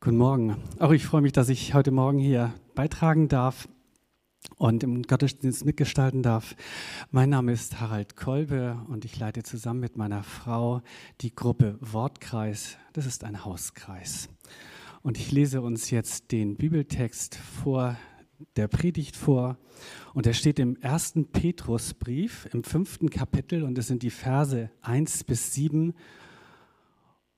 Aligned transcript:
Guten 0.00 0.18
Morgen. 0.18 0.56
Auch 0.78 0.92
ich 0.92 1.04
freue 1.04 1.22
mich, 1.22 1.32
dass 1.32 1.48
ich 1.48 1.74
heute 1.74 1.90
Morgen 1.90 2.20
hier 2.20 2.54
beitragen 2.76 3.26
darf 3.26 3.68
und 4.54 4.84
im 4.84 5.02
Gottesdienst 5.02 5.64
mitgestalten 5.64 6.22
darf. 6.22 6.54
Mein 7.10 7.30
Name 7.30 7.50
ist 7.50 7.80
Harald 7.80 8.14
Kolbe 8.14 8.80
und 8.86 9.04
ich 9.04 9.18
leite 9.18 9.42
zusammen 9.42 9.80
mit 9.80 9.96
meiner 9.96 10.22
Frau 10.22 10.82
die 11.20 11.34
Gruppe 11.34 11.78
Wortkreis. 11.80 12.76
Das 12.92 13.06
ist 13.06 13.24
ein 13.24 13.44
Hauskreis. 13.44 14.28
Und 15.02 15.18
ich 15.18 15.32
lese 15.32 15.62
uns 15.62 15.90
jetzt 15.90 16.30
den 16.30 16.56
Bibeltext 16.56 17.34
vor, 17.34 17.96
der 18.54 18.68
Predigt 18.68 19.16
vor. 19.16 19.58
Und 20.14 20.28
er 20.28 20.34
steht 20.34 20.60
im 20.60 20.76
ersten 20.76 21.32
Petrusbrief 21.32 22.48
im 22.52 22.62
fünften 22.62 23.10
Kapitel 23.10 23.64
und 23.64 23.76
es 23.76 23.88
sind 23.88 24.04
die 24.04 24.10
Verse 24.10 24.70
1 24.80 25.24
bis 25.24 25.54
7. 25.54 25.92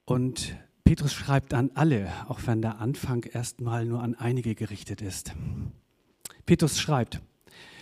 Und 0.04 0.54
Petrus 0.90 1.14
schreibt 1.14 1.54
an 1.54 1.70
alle, 1.74 2.10
auch 2.26 2.40
wenn 2.46 2.62
der 2.62 2.80
Anfang 2.80 3.22
erstmal 3.22 3.86
nur 3.86 4.02
an 4.02 4.16
einige 4.16 4.56
gerichtet 4.56 5.02
ist. 5.02 5.36
Petrus 6.46 6.80
schreibt, 6.80 7.20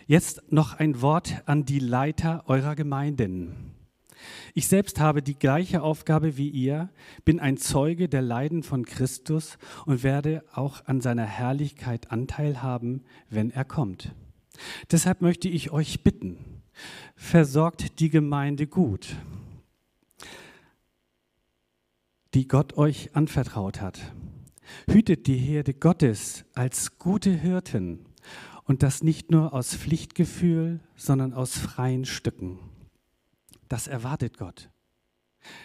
jetzt 0.06 0.52
noch 0.52 0.74
ein 0.74 1.00
Wort 1.00 1.42
an 1.46 1.64
die 1.64 1.78
Leiter 1.78 2.44
eurer 2.48 2.74
Gemeinden. 2.74 3.72
Ich 4.52 4.68
selbst 4.68 5.00
habe 5.00 5.22
die 5.22 5.38
gleiche 5.38 5.80
Aufgabe 5.80 6.36
wie 6.36 6.50
ihr, 6.50 6.90
bin 7.24 7.40
ein 7.40 7.56
Zeuge 7.56 8.10
der 8.10 8.20
Leiden 8.20 8.62
von 8.62 8.84
Christus 8.84 9.56
und 9.86 10.02
werde 10.02 10.44
auch 10.52 10.84
an 10.84 11.00
seiner 11.00 11.24
Herrlichkeit 11.24 12.10
Anteil 12.10 12.60
haben, 12.60 13.04
wenn 13.30 13.50
er 13.50 13.64
kommt. 13.64 14.14
Deshalb 14.92 15.22
möchte 15.22 15.48
ich 15.48 15.70
euch 15.70 16.02
bitten, 16.04 16.60
versorgt 17.16 18.00
die 18.00 18.10
Gemeinde 18.10 18.66
gut 18.66 19.16
die 22.34 22.48
Gott 22.48 22.76
euch 22.76 23.14
anvertraut 23.16 23.80
hat. 23.80 24.14
Hütet 24.90 25.26
die 25.26 25.36
Herde 25.36 25.74
Gottes 25.74 26.44
als 26.54 26.98
gute 26.98 27.30
Hirten 27.30 28.04
und 28.64 28.82
das 28.82 29.02
nicht 29.02 29.30
nur 29.30 29.54
aus 29.54 29.74
Pflichtgefühl, 29.74 30.80
sondern 30.94 31.32
aus 31.32 31.56
freien 31.56 32.04
Stücken. 32.04 32.58
Das 33.68 33.86
erwartet 33.86 34.36
Gott. 34.36 34.70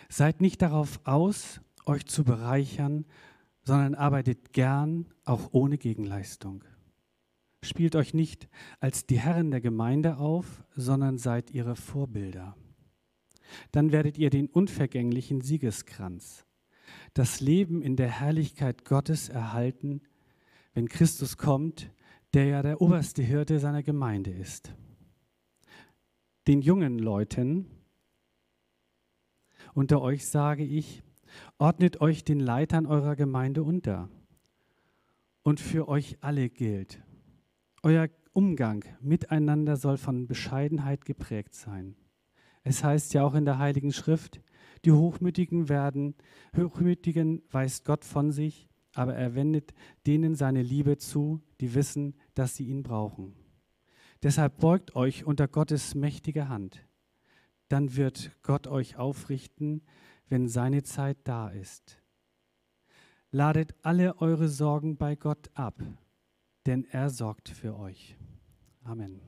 Seid 0.08 0.42
nicht 0.42 0.61
darauf 0.61 1.02
aus, 1.03 1.59
euch 1.86 2.05
zu 2.05 2.23
bereichern, 2.23 3.05
sondern 3.64 3.95
arbeitet 3.95 4.53
gern, 4.53 5.08
auch 5.25 5.50
ohne 5.52 5.77
Gegenleistung. 5.77 6.64
Spielt 7.61 7.95
euch 7.95 8.14
nicht 8.14 8.50
als 8.80 9.05
die 9.05 9.20
Herren 9.20 9.52
der 9.52 9.61
Gemeinde 9.61 10.17
auf, 10.17 10.64
sondern 10.75 11.17
seid 11.17 11.52
ihre 11.52 11.75
Vorbilder. 11.75 12.58
Dann 13.72 13.92
werdet 13.92 14.17
ihr 14.17 14.30
den 14.30 14.48
unvergänglichen 14.48 15.42
Siegeskranz, 15.42 16.45
das 17.14 17.39
Leben 17.39 17.81
in 17.81 17.95
der 17.95 18.09
Herrlichkeit 18.09 18.86
Gottes 18.86 19.30
erhalten, 19.30 20.02
wenn 20.73 20.89
Christus 20.89 21.38
kommt, 21.38 21.92
der 22.33 22.45
ja 22.45 22.61
der 22.61 22.81
oberste 22.81 23.22
Hirte 23.22 23.59
seiner 23.59 23.83
Gemeinde 23.83 24.31
ist. 24.31 24.73
Den 26.47 26.61
jungen 26.61 27.00
Leuten 27.00 27.67
unter 29.73 30.02
euch 30.02 30.28
sage 30.28 30.64
ich, 30.64 31.03
ordnet 31.58 32.02
euch 32.02 32.23
den 32.23 32.39
Leitern 32.39 32.86
eurer 32.86 33.16
Gemeinde 33.16 33.64
unter. 33.64 34.09
Und 35.42 35.59
für 35.59 35.88
euch 35.88 36.17
alle 36.22 36.50
gilt, 36.50 37.02
euer 37.81 38.08
Umgang 38.33 38.86
miteinander 39.02 39.77
soll 39.77 39.98
von 39.98 40.27
Bescheidenheit 40.27 41.05
geprägt 41.05 41.53
sein. 41.53 41.95
Es 42.64 42.83
heißt 42.83 43.14
ja 43.14 43.23
auch 43.23 43.36
in 43.36 43.45
der 43.45 43.58
Heiligen 43.58 43.92
Schrift, 43.92 44.42
die 44.86 44.92
Hochmütigen 44.92 45.70
werden, 45.70 46.16
Hochmütigen 46.56 47.42
weist 47.52 47.86
Gott 47.86 48.06
von 48.06 48.31
sich, 48.31 48.67
aber 48.94 49.16
er 49.16 49.36
wendet 49.36 49.73
denen 50.06 50.36
seine 50.36 50.62
Liebe 50.62 50.98
zu, 50.98 51.42
die 51.62 51.73
wissen, 51.73 52.16
dass 52.36 52.56
sie 52.56 52.66
ihn 52.66 52.84
brauchen. 52.84 53.34
Deshalb 54.22 54.59
beugt 54.59 54.95
euch 54.95 55.26
unter 55.26 55.48
Gottes 55.48 55.95
mächtige 55.95 56.48
Hand. 56.48 56.88
Dann 57.67 57.95
wird 57.95 58.32
Gott 58.44 58.67
euch 58.67 58.98
aufrichten, 58.98 59.82
wenn 60.30 60.48
seine 60.48 60.83
Zeit 60.83 61.17
da 61.23 61.50
ist. 61.50 62.02
Ladet 63.32 63.76
alle 63.82 64.21
eure 64.21 64.48
Sorgen 64.48 64.95
bei 64.95 65.15
Gott 65.15 65.50
ab, 65.55 65.82
denn 66.65 66.86
er 66.86 67.10
sorgt 67.10 67.50
für 67.50 67.77
euch. 67.77 68.15
Amen. 68.83 69.20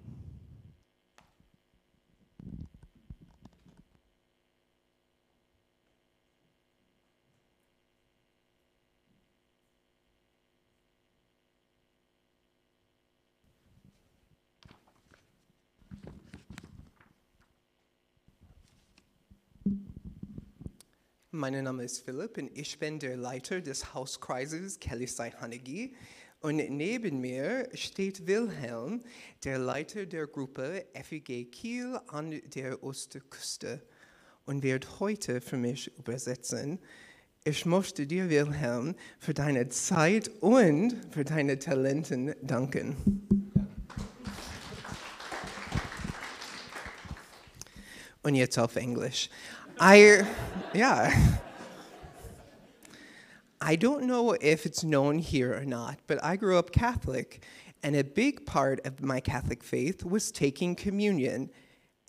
Mein 21.38 21.62
Name 21.66 21.84
ist 21.84 22.06
Philipp 22.06 22.38
und 22.38 22.50
ich 22.58 22.80
bin 22.80 22.98
der 22.98 23.18
Leiter 23.18 23.60
des 23.60 23.94
Hauskreises 23.94 24.80
Kelisai 24.80 25.32
Hanegi. 25.32 25.94
Und 26.40 26.56
neben 26.56 27.20
mir 27.20 27.68
steht 27.74 28.26
Wilhelm, 28.26 29.02
der 29.44 29.60
Leiter 29.60 30.06
der 30.06 30.28
Gruppe 30.28 30.86
FEG 30.94 31.52
Kiel 31.52 32.00
an 32.08 32.40
der 32.56 32.82
Ostküste 32.82 33.82
und 34.46 34.64
wird 34.64 35.02
heute 35.02 35.42
für 35.42 35.58
mich 35.58 35.92
übersetzen. 35.98 36.80
Ich 37.44 37.66
möchte 37.66 38.08
dir, 38.08 38.30
Wilhelm, 38.30 38.96
für 39.20 39.34
deine 39.34 39.68
Zeit 39.68 40.30
und 40.40 40.96
für 41.12 41.26
deine 41.26 41.60
Talenten 41.60 42.34
danken. 42.44 42.96
Und 48.24 48.36
jetzt 48.36 48.58
auf 48.58 48.78
Englisch. 48.78 49.30
I, 49.80 50.26
yeah. 50.74 51.12
I 53.62 53.76
don't 53.76 54.04
know 54.04 54.32
if 54.32 54.66
it's 54.66 54.84
known 54.84 55.20
here 55.20 55.54
or 55.54 55.66
not, 55.66 56.00
but 56.08 56.24
I 56.24 56.38
grew 56.38 56.58
up 56.58 56.72
Catholic, 56.72 57.44
and 57.84 57.96
a 57.96 58.04
big 58.04 58.46
part 58.46 58.86
of 58.86 59.02
my 59.02 59.20
Catholic 59.20 59.64
faith 59.64 60.06
was 60.06 60.32
taking 60.32 60.76
communion 60.76 61.50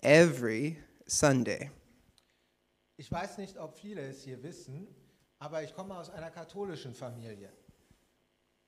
every 0.01 0.77
Sunday. 1.07 1.69
Ich 2.97 3.11
weiß 3.11 3.37
nicht, 3.37 3.57
ob 3.57 3.75
viele 3.75 4.01
es 4.01 4.23
hier 4.23 4.41
wissen, 4.41 4.87
aber 5.39 5.61
ich 5.61 5.75
komme 5.75 5.95
aus 5.95 6.09
einer 6.09 6.31
katholischen 6.31 6.93
Familie. 6.93 7.51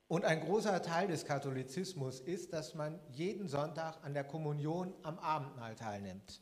Und 0.08 0.26
ein 0.26 0.42
großer 0.42 0.82
Teil 0.82 1.08
des 1.08 1.26
Katholizismus 1.26 2.20
ist, 2.20 2.52
dass 2.52 2.76
man 2.76 3.00
jeden 3.12 3.48
Sonntag 3.48 4.04
an 4.04 4.14
der 4.14 4.24
Kommunion 4.24 4.94
am 5.04 5.20
Abendmahl 5.20 5.76
teilnimmt. 5.76 6.42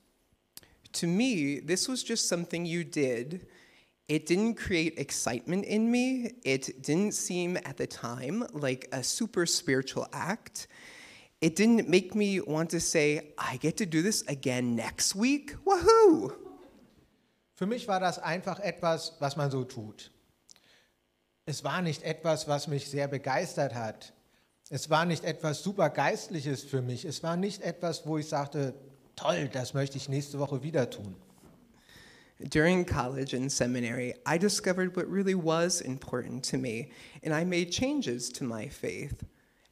To 0.93 1.07
me, 1.07 1.59
this 1.59 1.87
was 1.87 2.03
just 2.03 2.27
something 2.27 2.65
you 2.65 2.83
did. 2.83 3.47
It 4.07 4.25
didn't 4.25 4.55
create 4.55 4.97
excitement 4.97 5.65
in 5.65 5.91
me. 5.91 6.31
It 6.45 6.81
didn't 6.81 7.13
seem 7.13 7.57
at 7.57 7.77
the 7.77 7.87
time 7.87 8.45
like 8.53 8.87
a 8.91 9.03
super 9.03 9.45
spiritual 9.45 10.07
act. 10.13 10.67
It 11.41 11.55
didn't 11.55 11.89
make 11.89 12.15
me 12.15 12.39
want 12.39 12.69
to 12.71 12.79
say, 12.79 13.33
I 13.37 13.57
get 13.57 13.77
to 13.77 13.85
do 13.85 14.01
this 14.01 14.23
again 14.27 14.75
next 14.75 15.13
week. 15.13 15.55
Woohoo! 15.65 16.33
Für 17.53 17.65
mich 17.65 17.87
war 17.87 17.99
das 17.99 18.17
einfach 18.19 18.59
etwas, 18.59 19.13
was 19.19 19.35
man 19.35 19.51
so 19.51 19.63
tut. 19.63 20.11
Es 21.45 21.63
war 21.63 21.81
nicht 21.81 22.03
etwas, 22.03 22.47
was 22.47 22.67
mich 22.67 22.89
sehr 22.89 23.07
begeistert 23.07 23.73
hat. 23.73 24.13
Es 24.69 24.89
war 24.89 25.05
nicht 25.05 25.23
etwas 25.23 25.63
super 25.63 25.89
Geistliches 25.89 26.63
für 26.63 26.81
mich. 26.81 27.05
Es 27.05 27.23
war 27.23 27.37
nicht 27.37 27.61
etwas, 27.61 28.05
wo 28.05 28.17
ich 28.17 28.27
sagte, 28.27 28.73
toll, 29.17 29.49
das 29.51 29.73
möchte 29.73 29.97
ich 29.97 30.07
nächste 30.07 30.39
Woche 30.39 30.63
wieder 30.63 30.89
tun. 30.89 31.15
During 32.39 32.85
college 32.85 33.35
and 33.35 33.51
seminary, 33.51 34.13
I 34.25 34.37
discovered 34.37 34.95
what 34.95 35.11
really 35.11 35.33
was 35.33 35.81
important 35.81 36.43
to 36.51 36.57
me, 36.57 36.91
and 37.23 37.33
I 37.33 37.43
made 37.43 37.71
changes 37.71 38.29
to 38.33 38.43
my 38.45 38.69
faith. 38.69 39.25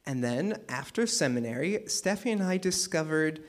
And 0.04 0.22
then, 0.22 0.58
after 0.68 1.06
seminary, 1.06 1.84
Steffi 1.86 2.32
and 2.32 2.42
I 2.42 2.58
discovered 2.58 3.40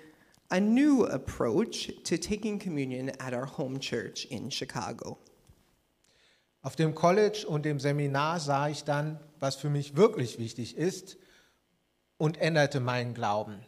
a 0.50 0.60
new 0.60 1.04
approach 1.06 1.92
to 2.04 2.18
taking 2.18 2.60
communion 2.60 3.12
at 3.20 3.34
our 3.34 3.46
home 3.46 3.80
church 3.80 4.26
in 4.26 4.50
Chicago. 4.50 5.18
Auf 6.62 6.76
dem 6.76 6.94
College 6.94 7.46
und 7.48 7.66
dem 7.66 7.80
Seminar 7.80 8.40
sah 8.40 8.70
ich 8.70 8.84
dann, 8.84 9.20
was 9.40 9.56
für 9.56 9.70
mich 9.70 9.96
wirklich 9.96 10.38
wichtig 10.38 10.78
ist 10.78 11.18
und 12.18 12.40
änderte 12.40 12.80
meinen 12.80 13.14
Glauben. 13.14 13.60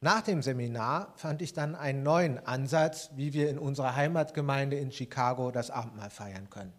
Nach 0.00 0.22
dem 0.22 0.42
Seminar 0.42 1.12
fand 1.16 1.42
ich 1.42 1.52
dann 1.52 1.74
einen 1.74 2.04
neuen 2.04 2.38
Ansatz, 2.46 3.10
wie 3.16 3.32
wir 3.32 3.50
in 3.50 3.58
unserer 3.58 3.96
Heimatgemeinde 3.96 4.78
in 4.78 4.92
Chicago 4.92 5.50
das 5.50 5.70
Abendmahl 5.70 6.10
feiern 6.10 6.48
können. 6.50 6.72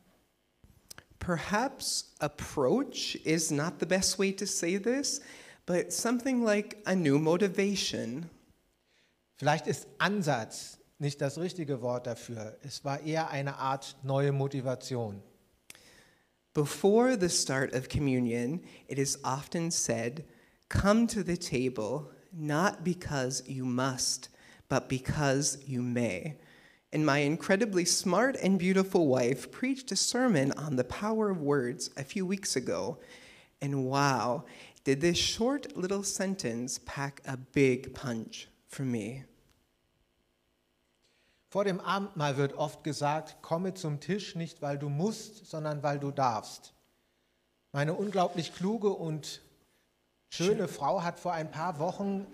Perhaps 1.20 2.14
approach 2.20 3.16
is 3.26 3.52
not 3.52 3.74
the 3.80 3.86
best 3.86 4.18
way 4.18 4.32
to 4.32 4.46
say 4.46 4.80
this, 4.80 5.20
but 5.66 5.92
something 5.92 6.44
like 6.44 6.78
a 6.86 6.96
new 6.96 7.20
motivation. 7.20 8.30
Vielleicht 9.36 9.68
ist 9.68 9.88
Ansatz 9.98 10.80
nicht 10.98 11.20
das 11.22 11.38
richtige 11.38 11.82
Wort 11.82 12.08
dafür. 12.08 12.58
Es 12.62 12.86
war 12.86 13.02
eher 13.02 13.30
eine 13.30 13.58
Art 13.58 13.98
neue 14.04 14.32
Motivation. 14.32 15.22
Before 16.54 17.18
the 17.20 17.30
start 17.30 17.74
of 17.74 17.90
communion, 17.90 18.62
it 18.88 18.98
is 18.98 19.20
often 19.24 19.72
said, 19.72 20.26
Come 20.70 21.08
to 21.08 21.22
the 21.22 21.38
table, 21.38 22.10
not 22.34 22.84
because 22.84 23.44
you 23.48 23.66
must, 23.66 24.30
but 24.68 24.90
because 24.90 25.58
you 25.66 25.82
may. 25.82 26.38
And 26.92 27.06
my 27.06 27.20
incredibly 27.20 27.86
smart 27.86 28.36
and 28.42 28.58
beautiful 28.58 29.08
wife 29.08 29.52
preached 29.52 29.92
a 29.92 29.96
sermon 29.96 30.52
on 30.54 30.76
the 30.76 30.84
power 30.84 31.30
of 31.30 31.42
words 31.42 31.92
a 31.98 32.04
few 32.04 32.26
weeks 32.26 32.56
ago. 32.56 32.98
And 33.62 33.86
wow, 33.86 34.46
did 34.84 35.02
this 35.02 35.18
short 35.18 35.78
little 35.78 36.04
sentence 36.04 36.80
pack 36.86 37.22
a 37.26 37.38
big 37.38 37.94
punch 37.94 38.48
for 38.68 38.84
me. 38.84 39.26
Vor 41.50 41.64
dem 41.64 41.80
Abendmahl 41.80 42.38
wird 42.38 42.54
oft 42.54 42.84
gesagt, 42.84 43.42
komme 43.42 43.74
zum 43.74 44.00
Tisch 44.00 44.36
nicht, 44.36 44.62
weil 44.62 44.78
du 44.78 44.88
musst, 44.88 45.48
sondern 45.48 45.82
weil 45.82 46.00
du 46.00 46.12
darfst. 46.12 46.74
Meine 47.72 47.94
unglaublich 47.94 48.56
kluge 48.56 48.90
und 48.90 49.42
schöne 50.30 50.68
Frau 50.68 51.04
hat 51.04 51.20
vor 51.20 51.34
ein 51.34 51.52
paar 51.52 51.80
Wochen, 51.80 52.26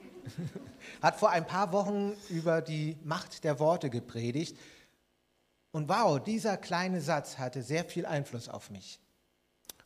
hat 1.01 1.17
vor 1.17 1.31
ein 1.31 1.45
paar 1.45 1.71
Wochen 1.71 2.13
über 2.29 2.61
die 2.61 2.97
Macht 3.03 3.43
der 3.43 3.59
Worte 3.59 3.89
gepredigt. 3.89 4.57
Und 5.71 5.89
wow, 5.89 6.23
dieser 6.23 6.57
kleine 6.57 7.01
Satz 7.01 7.37
hatte 7.37 7.61
sehr 7.61 7.83
viel 7.83 8.05
Einfluss 8.05 8.47
auf 8.47 8.69
mich. 8.69 8.99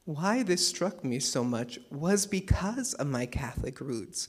Why 0.06 0.44
this 0.44 0.70
struck 0.70 1.04
me 1.04 1.20
so 1.20 1.44
much 1.44 1.80
was 1.90 2.28
because 2.28 2.96
of 3.00 3.08
my 3.08 3.28
Catholic 3.28 3.80
roots. 3.80 4.28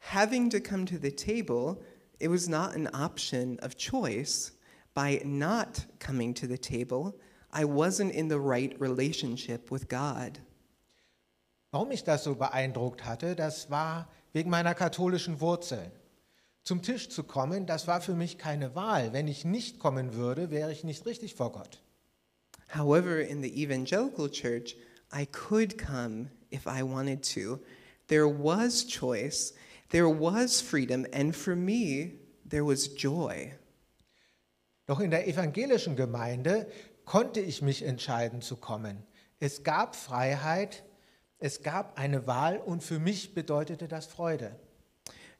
Having 0.00 0.50
to 0.50 0.60
come 0.60 0.84
to 0.86 0.98
the 0.98 1.12
table, 1.12 1.80
it 2.18 2.28
was 2.28 2.48
not 2.48 2.74
an 2.74 2.88
option 2.92 3.58
of 3.60 3.76
choice. 3.76 4.52
By 4.94 5.22
not 5.24 5.86
coming 6.00 6.34
to 6.34 6.46
the 6.46 6.58
table, 6.58 7.14
I 7.52 7.64
wasn't 7.64 8.12
in 8.12 8.28
the 8.28 8.40
right 8.40 8.78
relationship 8.78 9.70
with 9.70 9.88
God. 9.88 10.38
Warum 11.72 11.88
mich 11.88 12.04
das 12.04 12.22
so 12.22 12.34
beeindruckt 12.34 13.06
hatte, 13.06 13.34
das 13.34 13.70
war 13.70 14.06
wegen 14.34 14.50
meiner 14.50 14.74
katholischen 14.74 15.40
Wurzeln. 15.40 15.90
Zum 16.64 16.82
Tisch 16.82 17.08
zu 17.08 17.24
kommen, 17.24 17.64
das 17.64 17.86
war 17.86 18.02
für 18.02 18.14
mich 18.14 18.36
keine 18.36 18.74
Wahl. 18.74 19.14
Wenn 19.14 19.26
ich 19.26 19.46
nicht 19.46 19.78
kommen 19.78 20.14
würde, 20.14 20.50
wäre 20.50 20.70
ich 20.70 20.84
nicht 20.84 21.06
richtig 21.06 21.34
vor 21.34 21.50
Gott. 21.50 21.82
However, 22.68 23.20
in 23.20 23.42
the 23.42 23.48
evangelical 23.48 24.30
church, 24.30 24.76
I 25.14 25.24
could 25.24 25.78
come 25.78 26.30
if 26.52 26.66
I 26.66 26.82
wanted 26.82 27.24
to. 27.34 27.58
There 28.08 28.28
was 28.28 28.86
choice, 28.86 29.54
there 29.88 30.08
was 30.08 30.60
freedom, 30.60 31.06
and 31.12 31.34
for 31.34 31.56
me, 31.56 32.18
there 32.48 32.66
was 32.66 32.94
joy. 32.94 33.50
Doch 34.86 35.00
in 35.00 35.10
der 35.10 35.26
evangelischen 35.26 35.96
Gemeinde 35.96 36.70
konnte 37.06 37.40
ich 37.40 37.62
mich 37.62 37.82
entscheiden 37.82 38.42
zu 38.42 38.56
kommen. 38.56 39.06
Es 39.40 39.62
gab 39.64 39.96
Freiheit, 39.96 40.84
es 41.42 41.62
gab 41.62 41.98
eine 41.98 42.26
Wahl 42.28 42.58
und 42.58 42.84
für 42.84 43.00
mich 43.00 43.34
bedeutete 43.34 43.88
das 43.88 44.06
Freude. 44.06 44.54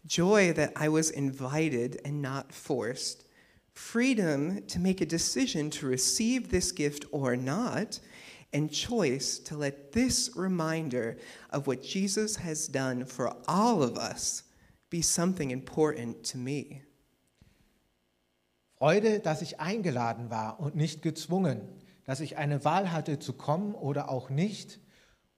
Joy 0.05 0.53
that 0.53 0.73
I 0.77 0.89
was 0.89 1.11
invited 1.11 2.05
and 2.05 2.21
not 2.21 2.53
forced. 2.53 3.25
Freedom 3.73 4.67
to 4.67 4.81
make 4.81 5.01
a 5.01 5.07
decision 5.07 5.71
to 5.71 5.87
receive 5.87 6.49
this 6.49 6.75
gift 6.75 7.07
or 7.13 7.37
not. 7.37 8.01
And 8.53 8.71
choice 8.71 9.39
to 9.45 9.57
let 9.57 9.93
this 9.93 10.33
reminder 10.37 11.17
of 11.51 11.67
what 11.67 11.83
Jesus 11.83 12.37
has 12.37 12.67
done 12.67 13.07
for 13.07 13.35
all 13.47 13.83
of 13.83 13.97
us 13.97 14.43
be 14.91 15.03
something 15.03 15.53
important 15.53 16.25
to 16.33 16.37
me. 16.37 16.83
Freude, 18.77 19.21
dass 19.21 19.41
ich 19.41 19.61
eingeladen 19.61 20.31
war 20.31 20.59
und 20.59 20.75
nicht 20.75 21.01
gezwungen, 21.01 21.61
dass 22.05 22.19
ich 22.19 22.37
eine 22.37 22.65
Wahl 22.65 22.91
hatte 22.91 23.21
zu 23.21 23.33
kommen 23.33 23.75
oder 23.75 24.11
auch 24.11 24.29
nicht 24.29 24.82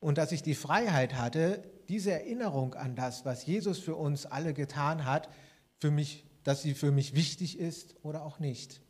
und 0.04 0.18
dass 0.18 0.32
ich 0.32 0.42
die 0.42 0.54
Freiheit 0.54 1.14
hatte, 1.14 1.62
diese 1.88 2.12
Erinnerung 2.12 2.74
an 2.74 2.94
das, 2.94 3.24
was 3.24 3.46
Jesus 3.46 3.78
für 3.78 3.96
uns 3.96 4.26
alle 4.26 4.52
getan 4.52 5.06
hat, 5.06 5.30
für 5.78 5.90
mich, 5.90 6.26
dass 6.42 6.60
sie 6.60 6.74
für 6.74 6.92
mich 6.92 7.14
wichtig 7.14 7.58
ist 7.58 7.94
oder 8.02 8.22
auch 8.22 8.38
nicht. 8.38 8.82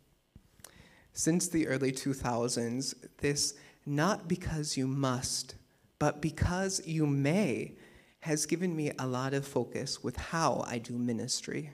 Since 1.13 1.53
the 1.53 1.69
early 1.69 1.93
2000s, 1.93 2.97
this 3.19 3.55
not 3.85 4.27
because 4.27 4.77
you 4.79 4.89
must, 4.89 5.55
but 6.01 6.21
because 6.21 6.83
you 6.85 7.07
may 7.07 7.77
has 8.19 8.49
given 8.49 8.75
me 8.75 8.93
a 8.99 9.05
lot 9.05 9.39
of 9.39 9.47
focus 9.47 10.03
with 10.03 10.17
how 10.33 10.67
I 10.69 10.81
do 10.81 10.95
ministry. 10.95 11.73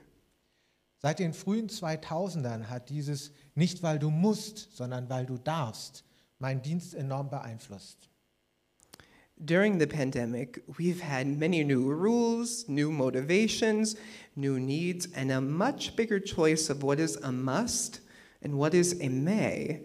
Seit 0.99 1.17
den 1.17 1.33
frühen 1.33 1.67
2000ern 1.67 2.65
hat 2.65 2.89
dieses 2.89 3.31
nicht 3.55 3.81
weil 3.81 3.97
du 3.97 4.11
musst, 4.11 4.77
sondern 4.77 5.09
weil 5.09 5.25
du 5.25 5.39
darfst, 5.39 6.03
meinen 6.37 6.61
Dienst 6.61 6.93
enorm 6.93 7.31
beeinflusst. 7.31 8.10
During 9.43 9.79
the 9.79 9.87
pandemic, 9.87 10.61
we've 10.77 11.01
had 11.01 11.25
many 11.25 11.63
new 11.63 11.91
rules, 11.91 12.69
new 12.69 12.91
motivations, 12.91 13.95
new 14.35 14.59
needs, 14.59 15.07
and 15.15 15.31
a 15.31 15.41
much 15.41 15.95
bigger 15.95 16.19
choice 16.19 16.69
of 16.69 16.83
what 16.83 16.99
is 16.99 17.15
a 17.15 17.31
must 17.31 18.01
and 18.43 18.59
what 18.59 18.75
is 18.75 19.01
a 19.01 19.09
may. 19.09 19.81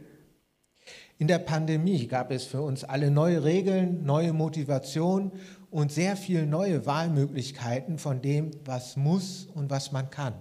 In 1.19 1.27
der 1.27 1.39
Pandemie 1.39 2.07
gab 2.07 2.31
es 2.31 2.47
für 2.47 2.61
uns 2.67 2.85
alle 2.85 3.11
neue 3.11 3.43
Regeln, 3.43 4.05
neue 4.05 4.35
Motivation 4.35 5.33
und 5.71 5.91
sehr 5.91 6.17
viel 6.17 6.45
neue 6.45 6.85
Wahlmöglichkeiten 6.85 7.99
von 7.99 8.21
dem, 8.21 8.51
was 8.67 8.97
muss 8.97 9.49
und 9.55 9.71
was 9.71 9.91
man 9.91 10.11
kann. 10.11 10.35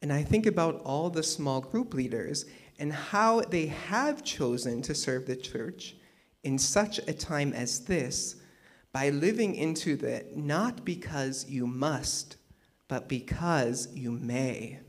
And 0.00 0.12
I 0.12 0.22
think 0.22 0.46
about 0.46 0.80
all 0.84 1.10
the 1.10 1.24
small 1.24 1.60
group 1.60 1.92
leaders 1.92 2.46
and 2.78 2.92
how 3.12 3.40
they 3.40 3.66
have 3.66 4.22
chosen 4.22 4.80
to 4.82 4.94
serve 4.94 5.26
the 5.26 5.36
church 5.36 5.96
in 6.42 6.58
such 6.58 6.98
a 7.06 7.12
time 7.12 7.52
as 7.52 7.84
this 7.84 8.36
by 8.92 9.10
living 9.10 9.54
into 9.54 9.96
the 9.96 10.24
not 10.34 10.84
because 10.84 11.46
you 11.48 11.66
must, 11.66 12.36
but 12.88 13.08
because 13.08 13.88
you 13.94 14.10
may. 14.12 14.80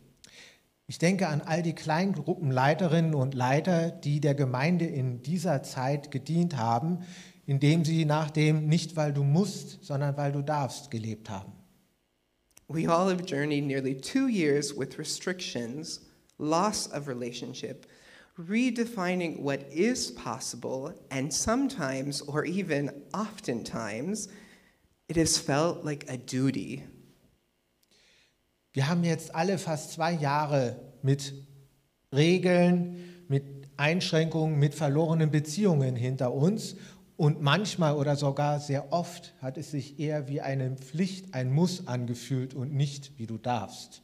Ich 0.88 0.98
denke 0.98 1.30
an 1.30 1.42
all 1.42 1.62
die 1.62 1.74
Kleingruppenleiterinnen 1.74 3.15
und 3.15 3.33
Leiter, 3.33 3.92
die 3.92 4.19
der 4.19 4.36
Gemeinde 4.36 4.86
in 4.86 5.21
dieser 5.21 5.63
Zeit 5.63 6.12
gedient 6.12 6.57
haben, 6.57 7.00
indem 7.45 7.86
sie 7.86 8.04
nach 8.06 8.30
dem 8.30 8.68
nicht 8.68 8.95
weil 8.97 9.13
du 9.13 9.24
musst, 9.24 9.83
sondern 9.86 10.18
weil 10.18 10.31
du 10.33 10.42
darfst 10.42 10.92
gelebt 10.92 11.30
haben. 11.30 11.54
We 12.68 12.89
all 12.89 13.09
have 13.09 13.24
journeyed 13.24 13.65
nearly 13.65 13.95
two 13.95 14.27
years 14.27 14.77
with 14.77 14.97
restrictions, 14.97 16.01
loss 16.38 16.92
of 16.92 17.07
relationship, 17.07 17.86
redefining 18.38 19.39
what 19.39 19.62
is 19.72 20.12
possible, 20.12 20.94
and 21.10 21.33
sometimes, 21.33 22.22
or 22.22 22.45
even 22.45 22.92
oftentimes, 23.13 24.30
it 25.07 25.18
has 25.18 25.38
felt 25.38 25.83
like 25.83 26.09
a 26.09 26.18
duty. 26.18 26.83
Wir 28.73 28.88
haben 28.88 29.04
jetzt 29.04 29.35
alle 29.35 29.57
fast 29.57 29.92
zwei 29.92 30.14
Jahre 30.14 30.80
mit 31.04 31.33
Regeln, 32.14 33.26
mit 33.28 33.44
Einschränkungen, 33.78 34.59
mit 34.59 34.73
verlorenen 34.76 35.31
Beziehungen 35.31 35.95
hinter 35.95 36.33
uns. 36.33 36.76
Und 37.18 37.42
manchmal 37.42 37.95
oder 37.95 38.16
sogar 38.16 38.59
sehr 38.59 38.92
oft 38.92 39.33
hat 39.42 39.57
es 39.57 39.71
sich 39.71 40.00
eher 40.00 40.28
wie 40.28 40.42
eine 40.42 40.76
Pflicht, 40.78 41.33
ein 41.33 41.52
Muss 41.52 41.88
angefühlt 41.88 42.54
und 42.54 42.73
nicht 42.73 43.11
wie 43.18 43.28
du 43.28 43.38
darfst. 43.38 44.02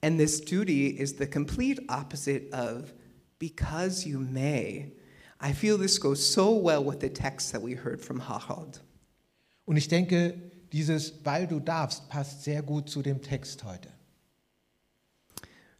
And 0.00 0.18
this 0.18 0.40
duty 0.40 0.88
is 0.88 1.16
the 1.18 1.26
complete 1.26 1.82
opposite 1.88 2.50
of 2.52 2.94
because 3.42 4.06
you 4.06 4.20
may. 4.20 4.92
I 5.40 5.50
feel 5.50 5.76
this 5.76 5.98
goes 5.98 6.24
so 6.24 6.52
well 6.52 6.84
with 6.84 7.00
the 7.00 7.08
text 7.08 7.50
that 7.50 7.60
we 7.60 7.74
heard 7.74 8.00
from 8.00 8.20
Harald. 8.20 8.78
Und 9.66 9.76
ich 9.76 9.88
denke, 9.88 10.38
dieses 10.72 11.12
weil 11.24 11.48
du 11.48 11.58
darfst 11.58 12.08
passt 12.08 12.44
sehr 12.44 12.62
gut 12.62 12.88
zu 12.88 13.02
dem 13.02 13.20
Text 13.20 13.64
heute. 13.64 13.88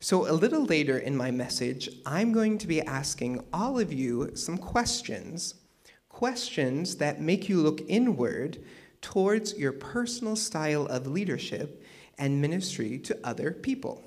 So, 0.01 0.27
a 0.27 0.33
little 0.33 0.65
later 0.65 0.99
in 0.99 1.17
my 1.17 1.31
message, 1.31 1.89
I'm 2.05 2.33
going 2.33 2.59
to 2.59 2.67
be 2.67 2.83
asking 2.83 3.45
all 3.53 3.79
of 3.79 3.93
you 3.93 4.35
some 4.35 4.59
questions. 4.59 5.55
Questions 6.09 6.97
that 6.97 7.21
make 7.21 7.49
you 7.49 7.63
look 7.63 7.81
inward 7.87 8.59
towards 9.01 9.57
your 9.57 9.71
personal 9.71 10.35
style 10.35 10.87
of 10.87 11.07
leadership 11.07 11.81
and 12.19 12.41
ministry 12.41 12.99
to 12.99 13.17
other 13.23 13.53
people. 13.53 14.03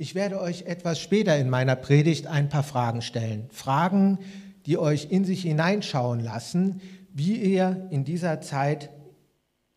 Ich 0.00 0.14
werde 0.14 0.40
euch 0.40 0.62
etwas 0.62 0.98
später 0.98 1.36
in 1.36 1.50
meiner 1.50 1.76
Predigt 1.76 2.26
ein 2.26 2.48
paar 2.48 2.62
Fragen 2.62 3.02
stellen. 3.02 3.50
Fragen, 3.50 4.18
die 4.64 4.78
euch 4.78 5.10
in 5.10 5.26
sich 5.26 5.42
hineinschauen 5.42 6.20
lassen, 6.20 6.80
wie 7.12 7.36
ihr 7.36 7.86
in 7.90 8.04
dieser 8.04 8.40
Zeit 8.40 8.88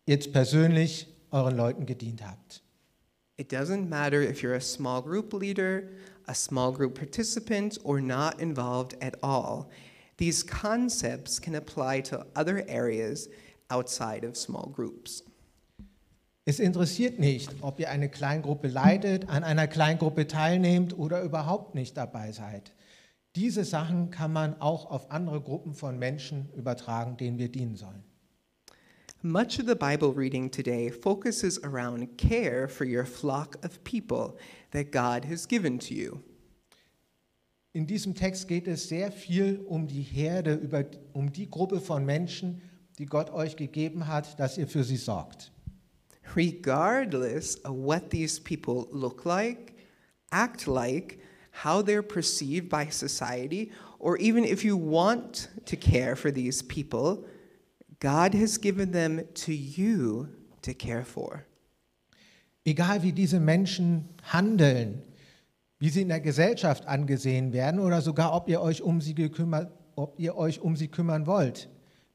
jetzt 0.06 0.32
persönlich 0.32 1.08
euren 1.30 1.54
Leuten 1.54 1.84
gedient 1.84 2.26
habt. 2.26 2.62
It 3.36 3.52
doesn't 3.52 3.90
matter 3.90 4.22
if 4.22 4.40
you're 4.40 4.56
a 4.56 4.62
small 4.62 5.02
group 5.02 5.34
leader, 5.34 5.90
a 6.26 6.34
small 6.34 6.72
group 6.72 6.94
participant, 6.94 7.78
or 7.84 8.00
not 8.00 8.40
involved 8.40 8.96
at 9.02 9.22
all. 9.22 9.68
These 10.16 10.46
concepts 10.46 11.38
can 11.38 11.54
apply 11.54 12.00
to 12.04 12.24
other 12.34 12.64
areas 12.66 13.28
outside 13.68 14.26
of 14.26 14.38
small 14.38 14.70
groups. 14.74 15.22
Es 16.46 16.60
interessiert 16.60 17.18
nicht, 17.18 17.50
ob 17.62 17.80
ihr 17.80 17.88
eine 17.88 18.10
Kleingruppe 18.10 18.68
leitet, 18.68 19.30
an 19.30 19.44
einer 19.44 19.66
Kleingruppe 19.66 20.26
teilnehmt 20.26 20.96
oder 20.98 21.22
überhaupt 21.22 21.74
nicht 21.74 21.96
dabei 21.96 22.32
seid. 22.32 22.74
Diese 23.34 23.64
Sachen 23.64 24.10
kann 24.10 24.32
man 24.32 24.60
auch 24.60 24.90
auf 24.90 25.10
andere 25.10 25.40
Gruppen 25.40 25.72
von 25.72 25.98
Menschen 25.98 26.50
übertragen, 26.54 27.16
denen 27.16 27.38
wir 27.38 27.50
dienen 27.50 27.76
sollen. 27.76 28.04
Much 29.22 29.58
of 29.58 29.66
the 29.66 29.74
Bible 29.74 30.12
reading 30.14 30.50
today 30.50 30.90
focuses 30.90 31.58
around 31.64 32.18
care 32.18 32.68
for 32.68 32.86
your 32.86 33.06
flock 33.06 33.56
of 33.64 33.82
people 33.82 34.36
that 34.72 34.92
God 34.92 35.24
has 35.26 35.48
given 35.48 35.78
to 35.78 35.94
you. 35.94 36.20
In 37.72 37.86
diesem 37.86 38.14
Text 38.14 38.48
geht 38.48 38.68
es 38.68 38.90
sehr 38.90 39.10
viel 39.10 39.60
um 39.66 39.88
die 39.88 40.02
Herde, 40.02 40.52
über, 40.52 40.84
um 41.14 41.32
die 41.32 41.50
Gruppe 41.50 41.80
von 41.80 42.04
Menschen, 42.04 42.60
die 42.98 43.06
Gott 43.06 43.30
euch 43.30 43.56
gegeben 43.56 44.08
hat, 44.08 44.38
dass 44.38 44.58
ihr 44.58 44.68
für 44.68 44.84
sie 44.84 44.98
sorgt. 44.98 45.53
Regardless 46.34 47.56
of 47.56 47.74
what 47.74 48.10
these 48.10 48.38
people 48.38 48.88
look 48.90 49.24
like, 49.24 49.76
act 50.32 50.66
like, 50.66 51.20
how 51.50 51.82
they're 51.82 52.02
perceived 52.02 52.68
by 52.68 52.88
society, 52.88 53.70
or 53.98 54.16
even 54.18 54.44
if 54.44 54.64
you 54.64 54.76
want 54.76 55.48
to 55.66 55.76
care 55.76 56.16
for 56.16 56.30
these 56.30 56.62
people, 56.62 57.24
God 58.00 58.34
has 58.34 58.58
given 58.58 58.90
them 58.90 59.22
to 59.34 59.54
you 59.54 60.28
to 60.62 60.74
care 60.74 61.04
for. 61.04 61.46
Egal 62.66 63.02
wie 63.02 63.12
diese 63.12 63.38
Menschen 63.38 64.08
handeln, 64.32 65.02
wie 65.78 65.90
sie 65.90 66.02
in 66.02 66.08
der 66.08 66.20
Gesellschaft 66.20 66.86
angesehen 66.86 67.52
werden 67.52 67.78
oder 67.78 68.00
sogar 68.00 68.34
ob 68.34 68.48
ihr 68.48 68.60
euch 68.60 68.82
um 68.82 69.00
sie 69.00 69.14
gekümmert, 69.14 69.70
ob 69.96 70.18
ihr 70.18 70.36
euch 70.36 70.60
um 70.60 70.76
sie 70.76 70.88
kümmern 70.88 71.26
wollt. 71.26 71.68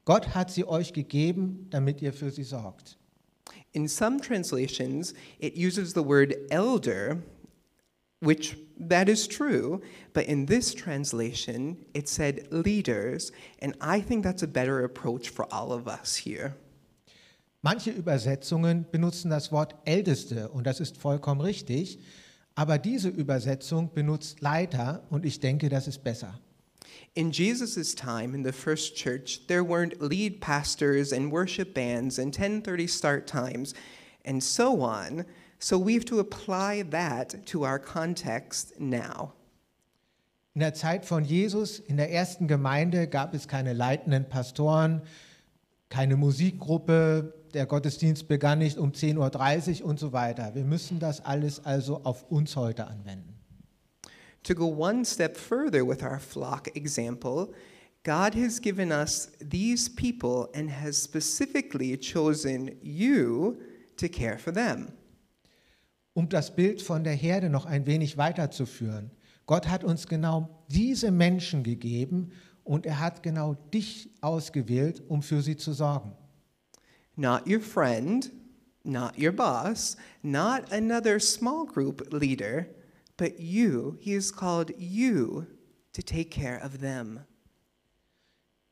Gott 0.04 0.34
hat 0.34 0.50
sie 0.50 0.66
euch 0.66 0.92
gegeben, 0.92 1.66
damit 1.70 2.02
ihr 2.02 2.12
für 2.12 2.30
sie 2.30 2.42
sorgt. 2.42 2.98
In 3.72 3.86
some 3.86 4.20
translations, 4.20 5.14
it 5.38 5.54
uses 5.54 5.92
the 5.92 6.02
word 6.02 6.34
elder, 6.50 7.22
which 8.20 8.56
that 8.78 9.08
is 9.08 9.28
true, 9.28 9.80
but 10.12 10.26
in 10.26 10.46
this 10.46 10.74
translation, 10.74 11.76
it 11.94 12.08
said 12.08 12.48
leaders, 12.50 13.30
and 13.60 13.74
I 13.80 14.00
think 14.00 14.24
that's 14.24 14.42
a 14.42 14.48
better 14.48 14.84
approach 14.84 15.28
for 15.28 15.46
all 15.52 15.72
of 15.72 15.86
us 15.86 16.16
here. 16.16 16.56
Manche 17.62 17.90
Übersetzungen 17.90 18.86
benutzen 18.90 19.30
das 19.30 19.52
Wort 19.52 19.74
Älteste 19.84 20.48
und 20.48 20.66
das 20.66 20.80
ist 20.80 20.96
vollkommen 20.96 21.42
richtig, 21.42 21.98
aber 22.54 22.78
diese 22.78 23.10
Übersetzung 23.10 23.92
benutzt 23.92 24.40
Leiter 24.40 25.06
und 25.10 25.26
ich 25.26 25.40
denke, 25.40 25.68
das 25.68 25.86
ist 25.86 26.02
besser. 26.02 26.40
In 27.14 27.32
Jesus' 27.32 27.94
time 27.94 28.34
in 28.34 28.42
the 28.42 28.52
first 28.52 28.96
church, 28.96 29.46
there 29.48 29.64
weren't 29.64 30.00
lead 30.00 30.40
pastors 30.40 31.12
and 31.12 31.32
worship 31.32 31.74
bands 31.74 32.18
and 32.18 32.32
10:30 32.32 32.88
start 32.88 33.26
times 33.26 33.74
and 34.24 34.42
so 34.42 34.82
on. 34.82 35.24
So 35.58 35.78
we 35.78 35.94
have 35.94 36.06
to 36.06 36.20
apply 36.20 36.84
that 36.90 37.46
to 37.46 37.64
our 37.64 37.78
context 37.78 38.78
now. 38.78 39.32
In 40.54 40.60
der 40.60 40.74
Zeit 40.74 41.04
von 41.04 41.24
Jesus, 41.24 41.78
in 41.78 41.96
der 41.96 42.10
ersten 42.10 42.48
Gemeinde, 42.48 43.06
gab 43.06 43.34
es 43.34 43.46
keine 43.46 43.72
leitenden 43.72 44.28
Pastoren, 44.28 45.02
keine 45.88 46.16
Musikgruppe, 46.16 47.34
der 47.54 47.66
Gottesdienst 47.66 48.28
begann 48.28 48.58
nicht 48.58 48.78
um 48.78 48.92
10.30 48.92 49.82
Uhr 49.82 49.88
und 49.88 49.98
so 49.98 50.12
weiter. 50.12 50.54
Wir 50.54 50.64
müssen 50.64 50.98
das 50.98 51.24
alles 51.24 51.64
also 51.64 52.04
auf 52.04 52.30
uns 52.30 52.56
heute 52.56 52.86
anwenden. 52.86 53.39
To 54.44 54.54
go 54.54 54.66
one 54.66 55.04
step 55.04 55.36
further 55.36 55.84
with 55.84 56.02
our 56.02 56.18
flock 56.18 56.68
example, 56.74 57.52
God 58.02 58.34
has 58.34 58.58
given 58.58 58.90
us 58.90 59.28
these 59.40 59.88
people 59.88 60.48
and 60.54 60.70
has 60.70 60.96
specifically 60.96 61.96
chosen 61.98 62.78
you 62.82 63.58
to 63.98 64.08
care 64.08 64.38
for 64.38 64.52
them. 64.52 64.92
Um 66.14 66.28
das 66.28 66.50
Bild 66.50 66.80
von 66.82 67.04
der 67.04 67.14
Herde 67.14 67.50
noch 67.50 67.66
ein 67.66 67.86
wenig 67.86 68.16
weiterzuführen. 68.16 69.10
Gott 69.46 69.68
hat 69.68 69.84
uns 69.84 70.06
genau 70.06 70.64
diese 70.68 71.10
Menschen 71.10 71.62
gegeben 71.62 72.30
und 72.64 72.86
er 72.86 73.00
hat 73.00 73.22
genau 73.22 73.54
dich 73.72 74.08
ausgewählt, 74.20 75.02
um 75.08 75.22
für 75.22 75.42
sie 75.42 75.56
zu 75.56 75.72
sorgen. 75.72 76.12
Not 77.16 77.46
your 77.46 77.60
friend, 77.60 78.30
not 78.84 79.18
your 79.18 79.32
boss, 79.32 79.96
not 80.22 80.72
another 80.72 81.20
small 81.20 81.66
group 81.66 82.12
leader, 82.12 82.66
but 83.20 83.38
you. 83.38 83.98
He 84.00 84.14
has 84.14 84.32
called 84.32 84.72
you 84.78 85.46
to 85.92 86.02
take 86.02 86.30
care 86.30 86.58
of 86.64 86.80
them. 86.80 87.20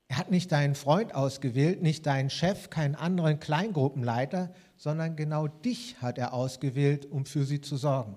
Er 0.09 0.17
hat 0.17 0.31
nicht 0.31 0.50
deinen 0.50 0.75
Freund 0.75 1.14
ausgewählt, 1.14 1.83
nicht 1.83 2.07
deinen 2.07 2.31
Chef, 2.31 2.71
keinen 2.71 2.95
anderen 2.95 3.40
Kleingruppenleiter, 3.40 4.55
sondern 4.78 5.17
genau 5.17 5.49
dich 5.49 6.00
hat 6.00 6.17
er 6.17 6.33
ausgewählt, 6.33 7.05
um 7.05 7.26
für 7.26 7.45
sie 7.45 7.61
zu 7.61 7.76
sorgen. 7.76 8.14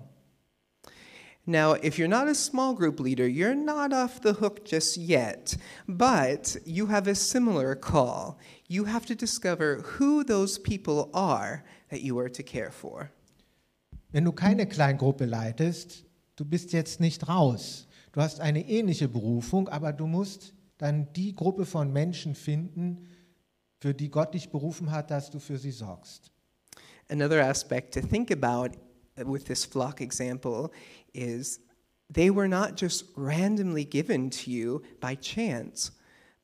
Now, 1.44 1.74
if 1.74 1.98
you're 1.98 2.08
not 2.08 2.28
a 2.28 2.34
small 2.34 2.74
group 2.74 2.98
leader, 2.98 3.26
you're 3.26 3.54
not 3.54 3.92
off 3.92 4.20
the 4.22 4.40
hook 4.40 4.64
just 4.64 4.96
yet, 4.96 5.58
but 5.86 6.56
you 6.64 6.86
have 6.86 7.10
a 7.10 7.14
similar 7.14 7.74
call. 7.74 8.38
You 8.68 8.86
have 8.86 9.04
to 9.06 9.14
discover 9.14 9.82
who 9.98 10.24
those 10.24 10.58
people 10.58 11.10
are 11.12 11.62
that 11.90 12.00
you 12.00 12.18
are 12.18 12.30
to 12.30 12.42
care 12.42 12.70
for. 12.70 13.10
Wenn 14.12 14.24
du 14.24 14.32
keine 14.32 14.66
Kleingruppe 14.66 15.26
leitest, 15.26 16.04
du 16.36 16.44
bist 16.44 16.72
jetzt 16.72 17.00
nicht 17.00 17.28
raus. 17.28 17.88
Du 18.12 18.20
hast 18.20 18.40
eine 18.40 18.68
ähnliche 18.68 19.08
Berufung, 19.08 19.68
aber 19.68 19.92
du 19.92 20.06
musst 20.06 20.54
dann 20.78 21.12
die 21.14 21.34
Gruppe 21.34 21.64
von 21.64 21.92
Menschen 21.92 22.34
finden, 22.34 23.08
für 23.80 23.94
die 23.94 24.10
Gott 24.10 24.34
dich 24.34 24.50
berufen 24.50 24.90
hat, 24.90 25.10
dass 25.10 25.30
du 25.30 25.38
für 25.38 25.58
sie 25.58 25.70
sorgst. 25.70 26.30
Another 27.08 27.44
aspect 27.44 27.94
to 27.94 28.00
think 28.00 28.30
about 28.30 28.76
with 29.16 29.44
this 29.44 29.64
flock 29.64 30.00
example 30.00 30.70
is 31.12 31.60
they 32.10 32.30
were 32.30 32.48
not 32.48 32.80
just 32.80 33.06
randomly 33.16 33.84
given 33.84 34.30
to 34.30 34.50
you 34.50 34.82
by 35.00 35.16
chance, 35.16 35.92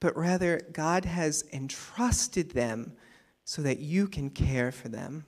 but 0.00 0.16
rather 0.16 0.60
God 0.72 1.04
has 1.04 1.42
entrusted 1.52 2.52
them 2.52 2.92
so 3.44 3.62
that 3.62 3.78
you 3.78 4.08
can 4.08 4.30
care 4.30 4.72
for 4.72 4.90
them. 4.90 5.24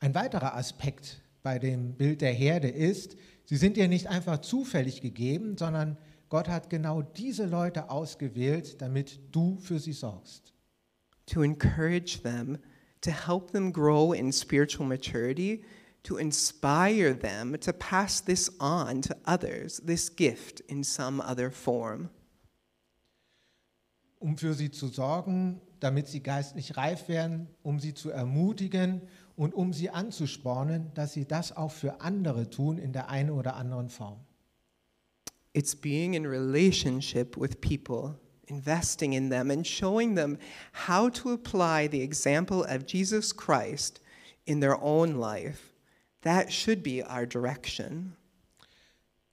Ein 0.00 0.14
weiterer 0.14 0.54
Aspekt 0.54 1.22
bei 1.42 1.58
dem 1.58 1.94
Bild 1.94 2.20
der 2.20 2.32
Herde 2.32 2.68
ist, 2.68 3.16
sie 3.46 3.56
sind 3.56 3.76
dir 3.76 3.88
nicht 3.88 4.08
einfach 4.08 4.38
zufällig 4.38 5.00
gegeben, 5.00 5.56
sondern 5.56 5.96
Gott 6.28 6.48
hat 6.48 6.70
genau 6.70 7.02
diese 7.02 7.46
Leute 7.46 7.90
ausgewählt, 7.90 8.82
damit 8.82 9.20
du 9.32 9.58
für 9.58 9.78
sie 9.78 9.92
sorgst. 9.92 10.52
To 11.26 11.42
encourage 11.42 12.22
them, 12.22 12.58
to 13.00 13.10
help 13.10 13.52
them 13.52 13.72
grow 13.72 14.12
in 14.12 14.32
spiritual 14.32 14.86
maturity, 14.86 15.64
to 16.06 16.18
inspire 16.18 17.14
them 17.14 17.58
to 17.60 17.72
pass 17.72 18.20
this 18.20 18.50
on 18.60 19.02
to 19.02 19.16
others, 19.24 19.80
this 19.84 20.08
gift 20.08 20.60
in 20.68 20.84
some 20.84 21.20
other 21.20 21.50
form. 21.50 22.10
Um 24.20 24.38
für 24.38 24.54
sie 24.54 24.70
zu 24.70 24.88
sorgen, 24.88 25.60
damit 25.80 26.08
sie 26.08 26.22
geistlich 26.22 26.76
reif 26.76 27.08
werden, 27.08 27.48
um 27.62 27.80
sie 27.80 27.92
zu 27.92 28.10
ermutigen 28.10 29.02
und 29.36 29.54
um 29.54 29.72
sie 29.72 29.90
anzuspornen, 29.90 30.90
dass 30.94 31.12
sie 31.12 31.26
das 31.26 31.56
auch 31.56 31.70
für 31.70 32.00
andere 32.00 32.48
tun 32.48 32.78
in 32.78 32.92
der 32.92 33.10
einen 33.10 33.30
oder 33.30 33.56
anderen 33.56 33.90
Form. 33.90 34.18
It's 35.52 35.76
being 35.76 36.14
in 36.14 36.26
relationship 36.26 37.36
with 37.36 37.60
people, 37.60 38.18
investing 38.46 39.12
in 39.12 39.30
them, 39.30 39.50
and 39.50 39.66
showing 39.66 40.14
them 40.16 40.38
how 40.88 41.10
to 41.10 41.32
apply 41.32 41.88
the 41.88 42.02
example 42.02 42.62
of 42.62 42.84
Jesus 42.86 43.34
Christ 43.34 44.00
in 44.44 44.60
their 44.60 44.80
own 44.82 45.18
life. 45.18 45.72
That 46.22 46.52
should 46.52 46.82
be 46.82 47.02
our 47.02 47.26
direction. 47.26 48.16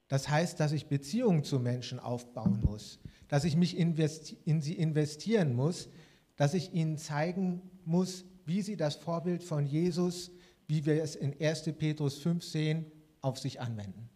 Das 0.09 0.29
heißt, 0.29 0.59
dass 0.59 0.73
ich 0.73 0.87
Beziehungen 0.87 1.43
zu 1.43 1.59
Menschen 1.59 1.99
aufbauen 1.99 2.61
muss, 2.63 2.99
dass 3.29 3.45
ich 3.45 3.55
mich 3.55 3.77
in 3.77 4.61
sie 4.61 4.73
investieren 4.73 5.55
muss, 5.55 5.89
dass 6.35 6.53
ich 6.53 6.73
ihnen 6.73 6.97
zeigen 6.97 7.61
muss, 7.83 8.25
wie 8.45 8.61
sie 8.61 8.75
das 8.75 8.95
Vorbild 8.95 9.43
von 9.43 9.65
Jesus, 9.65 10.31
wie 10.67 10.85
wir 10.85 11.01
es 11.01 11.15
in 11.15 11.35
1. 11.39 11.73
Petrus 11.77 12.17
5 12.19 12.43
sehen, 12.43 12.85
auf 13.21 13.39
sich 13.39 13.59
anwenden. 13.59 14.09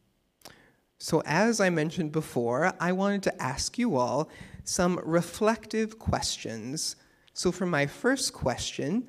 So, 0.99 1.21
as 1.25 1.59
I 1.59 1.69
mentioned 1.69 2.11
before, 2.11 2.73
I 2.79 2.91
wanted 2.91 3.21
to 3.23 3.41
ask 3.41 3.77
you 3.77 3.97
all 3.97 4.29
some 4.63 4.99
reflective 5.05 5.99
questions. 5.99 6.95
So, 7.33 7.51
for 7.51 7.67
my 7.67 7.85
first 7.85 8.33
question, 8.33 9.07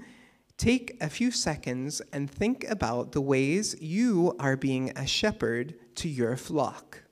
take 0.59 0.99
a 1.01 1.09
few 1.09 1.31
seconds 1.31 2.03
and 2.13 2.31
think 2.31 2.65
about 2.69 3.13
the 3.13 3.23
ways 3.23 3.75
you 3.81 4.35
are 4.39 4.57
being 4.57 4.93
a 4.97 5.07
shepherd 5.07 5.75
to 5.95 6.09
your 6.09 6.37
flock. 6.37 7.05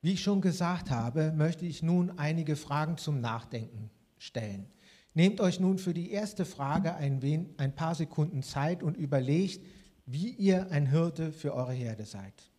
Wie 0.00 0.12
ich 0.12 0.22
schon 0.22 0.40
gesagt 0.40 0.90
habe, 0.90 1.32
möchte 1.32 1.66
ich 1.66 1.82
nun 1.82 2.16
einige 2.16 2.54
Fragen 2.54 2.96
zum 2.96 3.20
Nachdenken 3.20 3.90
stellen. 4.18 4.70
Nehmt 5.14 5.40
euch 5.40 5.58
nun 5.58 5.78
für 5.78 5.94
die 5.94 6.10
erste 6.10 6.44
Frage 6.44 6.94
ein, 6.94 7.54
ein 7.56 7.74
paar 7.74 7.94
Sekunden 7.94 8.42
Zeit 8.42 8.82
und 8.82 8.96
überlegt, 8.96 9.64
wie 10.06 10.30
ihr 10.30 10.70
ein 10.70 10.86
Hirte 10.86 11.32
für 11.32 11.54
eure 11.54 11.72
Herde 11.72 12.04
seid. 12.04 12.50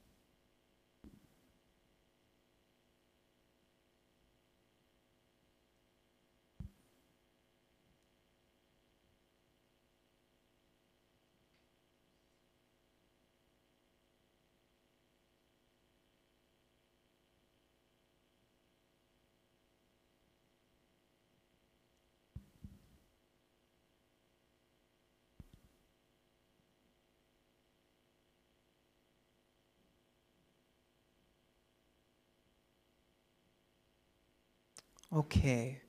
Okay. 35.13 35.81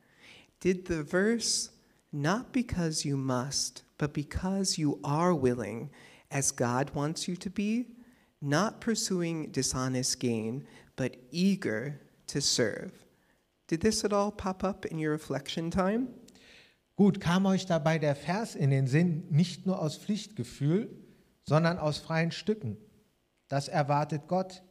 Did 0.61 0.87
the 0.87 1.03
verse, 1.03 1.71
not 2.13 2.53
because 2.53 3.05
you 3.05 3.17
must, 3.17 3.83
but 3.99 4.13
because 4.13 4.79
you 4.79 4.99
are 5.05 5.35
willing, 5.35 5.91
as 6.31 6.51
God 6.51 6.91
wants 6.95 7.27
you 7.29 7.37
to 7.37 7.51
be, 7.51 7.87
not 8.41 8.81
pursuing 8.81 9.51
dishonest 9.51 10.21
gain, 10.21 10.67
but 10.97 11.17
eager 11.31 12.01
to 12.29 12.41
serve. 12.41 12.93
Did 13.69 13.81
this 13.81 14.05
at 14.05 14.13
all 14.13 14.31
pop 14.31 14.65
up 14.65 14.87
in 14.87 14.99
your 14.99 15.13
reflection 15.13 15.71
time? 15.71 16.09
Gut, 16.97 17.21
kam 17.21 17.47
euch 17.47 17.67
dabei 17.67 17.99
der 17.99 18.15
Vers 18.15 18.55
in 18.55 18.71
den 18.71 18.87
Sinn, 18.87 19.25
nicht 19.31 19.67
nur 19.67 19.81
aus 19.81 19.97
Pflichtgefühl, 19.97 20.91
sondern 21.45 21.79
aus 21.79 21.99
freien 21.99 22.31
Stücken. 22.31 22.77
Das 23.49 23.69
erwartet 23.69 24.29
Gott. 24.29 24.63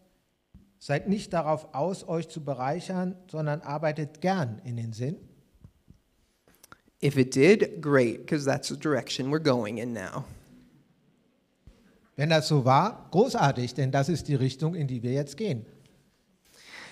Seid 0.80 1.10
nicht 1.10 1.34
darauf 1.34 1.74
aus, 1.76 2.08
euch 2.08 2.30
zu 2.30 2.44
bereichern, 2.44 3.16
sondern 3.30 3.62
arbeitet 3.62 4.22
gern 4.22 4.62
in 4.64 4.78
den 4.78 4.94
Sinn. 4.94 5.18
If 7.04 7.18
it 7.18 7.36
did, 7.36 7.82
great, 7.82 8.26
because 8.26 8.46
that's 8.46 8.70
the 8.70 8.78
direction 8.78 9.30
we're 9.30 9.44
going 9.44 9.78
in 9.78 9.94
now. 9.94 10.24
Wenn 12.16 12.30
das 12.30 12.48
so 12.48 12.66
war, 12.66 13.08
großartig, 13.12 13.74
denn 13.74 13.92
das 13.92 14.10
ist 14.10 14.28
die 14.28 14.36
Richtung, 14.36 14.76
in 14.76 14.88
die 14.88 15.04
wir 15.04 15.14
jetzt 15.14 15.38
gehen. 15.38 15.66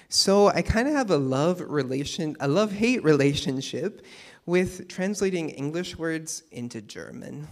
So 0.09 0.49
I 0.49 0.61
kind 0.61 0.87
of 0.87 0.95
have 0.95 1.11
a 1.11 1.17
love 1.17 1.61
relation, 1.61 2.37
a 2.39 2.47
love-hate 2.47 3.03
relationship 3.03 4.05
with 4.45 4.87
translating 4.87 5.49
English 5.49 5.97
words 5.97 6.45
into 6.49 6.81
German. 6.81 7.47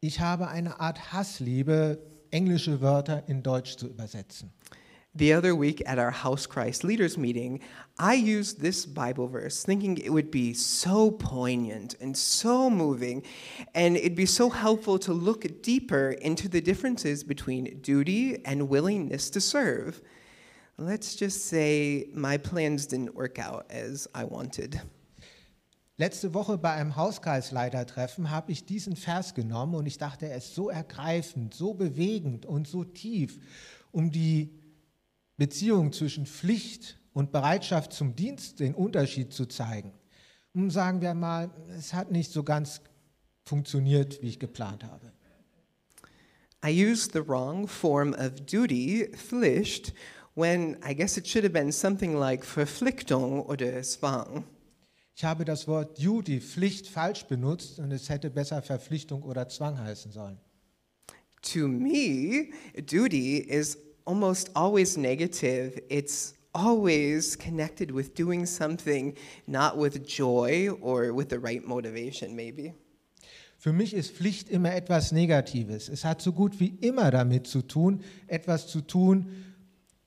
Ich 0.00 0.20
habe 0.20 0.46
eine 0.46 0.78
Art 0.78 1.12
Hassliebe, 1.12 1.98
englische 2.34 2.80
Wörter 2.80 3.22
in 3.28 3.42
Deutsch 3.42 3.76
zu 3.76 3.86
übersetzen. 3.86 4.50
The 5.16 5.32
other 5.32 5.54
week 5.54 5.80
at 5.86 6.00
our 6.00 6.10
House 6.10 6.48
Christ 6.48 6.82
Leaders 6.82 7.16
meeting, 7.16 7.60
I 8.00 8.14
used 8.14 8.60
this 8.60 8.84
Bible 8.84 9.28
verse 9.28 9.62
thinking 9.62 9.96
it 9.98 10.10
would 10.10 10.32
be 10.32 10.52
so 10.52 11.12
poignant 11.12 11.94
and 12.00 12.16
so 12.16 12.68
moving, 12.68 13.22
and 13.76 13.96
it'd 13.96 14.16
be 14.16 14.26
so 14.26 14.50
helpful 14.50 14.98
to 14.98 15.12
look 15.12 15.62
deeper 15.62 16.16
into 16.20 16.48
the 16.48 16.60
differences 16.60 17.22
between 17.22 17.78
duty 17.80 18.44
and 18.44 18.68
willingness 18.68 19.30
to 19.30 19.40
serve. 19.40 20.02
Let's 20.78 21.14
just 21.14 21.46
say 21.46 22.08
my 22.12 22.36
plans 22.36 22.86
didn't 22.86 23.14
work 23.14 23.38
out 23.38 23.66
as 23.70 24.08
I 24.16 24.24
wanted. 24.24 24.80
Letzte 25.96 26.34
Woche 26.34 26.58
bei 26.58 26.72
einem 26.72 26.96
Hauskreisleitertreffen 26.96 28.30
habe 28.30 28.50
ich 28.50 28.66
diesen 28.66 28.96
Vers 28.96 29.34
genommen 29.34 29.76
und 29.76 29.86
ich 29.86 29.96
dachte, 29.96 30.28
er 30.28 30.38
ist 30.38 30.54
so 30.54 30.68
ergreifend, 30.68 31.54
so 31.54 31.74
bewegend 31.74 32.46
und 32.46 32.66
so 32.66 32.82
tief, 32.82 33.38
um 33.92 34.10
die 34.10 34.50
Beziehung 35.36 35.92
zwischen 35.92 36.26
Pflicht 36.26 36.98
und 37.12 37.30
Bereitschaft 37.30 37.92
zum 37.92 38.16
Dienst 38.16 38.58
den 38.58 38.74
Unterschied 38.74 39.32
zu 39.32 39.46
zeigen. 39.46 39.92
Und 40.52 40.70
sagen 40.70 41.00
wir 41.00 41.14
mal, 41.14 41.50
es 41.76 41.94
hat 41.94 42.10
nicht 42.10 42.32
so 42.32 42.42
ganz 42.42 42.80
funktioniert, 43.44 44.20
wie 44.20 44.28
ich 44.28 44.40
geplant 44.40 44.82
habe. 44.82 45.12
I 46.66 46.70
used 46.70 47.12
the 47.12 47.20
wrong 47.24 47.68
form 47.68 48.14
of 48.14 48.40
duty, 48.46 49.12
Pflicht, 49.14 49.92
when 50.34 50.76
I 50.84 50.94
guess 50.94 51.16
it 51.16 51.28
should 51.28 51.44
have 51.44 51.52
been 51.52 51.70
something 51.70 52.14
like 52.14 52.44
Verpflichtung 52.44 53.42
oder 53.42 53.80
Zwang. 53.82 54.44
Ich 55.16 55.22
habe 55.22 55.44
das 55.44 55.68
Wort 55.68 56.02
Duty, 56.02 56.40
Pflicht, 56.40 56.88
falsch 56.88 57.24
benutzt 57.26 57.78
und 57.78 57.92
es 57.92 58.08
hätte 58.08 58.30
besser 58.30 58.62
Verpflichtung 58.62 59.22
oder 59.22 59.48
Zwang 59.48 59.78
heißen 59.78 60.10
sollen. 60.10 60.38
To 61.52 61.68
me, 61.68 62.48
duty 62.74 63.38
is 63.38 63.78
almost 64.04 64.50
always 64.56 64.96
negative. 64.96 65.80
It's 65.88 66.34
always 66.52 67.38
connected 67.38 67.94
with 67.94 68.14
doing 68.14 68.44
something 68.46 69.14
not 69.46 69.78
with 69.78 70.02
joy 70.04 70.70
or 70.80 71.14
with 71.14 71.28
the 71.30 71.38
right 71.38 71.64
motivation, 71.64 72.34
maybe. 72.34 72.74
Für 73.56 73.72
mich 73.72 73.94
ist 73.94 74.16
Pflicht 74.16 74.50
immer 74.50 74.74
etwas 74.74 75.12
Negatives. 75.12 75.88
Es 75.88 76.04
hat 76.04 76.22
so 76.22 76.32
gut 76.32 76.58
wie 76.58 76.74
immer 76.80 77.10
damit 77.10 77.46
zu 77.46 77.62
tun, 77.62 78.02
etwas 78.26 78.66
zu 78.66 78.80
tun, 78.80 79.30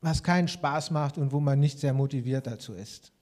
was 0.01 0.21
keinen 0.21 0.47
Spaß 0.47 0.91
macht 0.91 1.17
und 1.17 1.31
wo 1.31 1.39
man 1.39 1.59
nicht 1.59 1.79
sehr 1.79 1.93
motiviert 1.93 2.45
dazu 2.45 2.73
ist. 2.73 3.13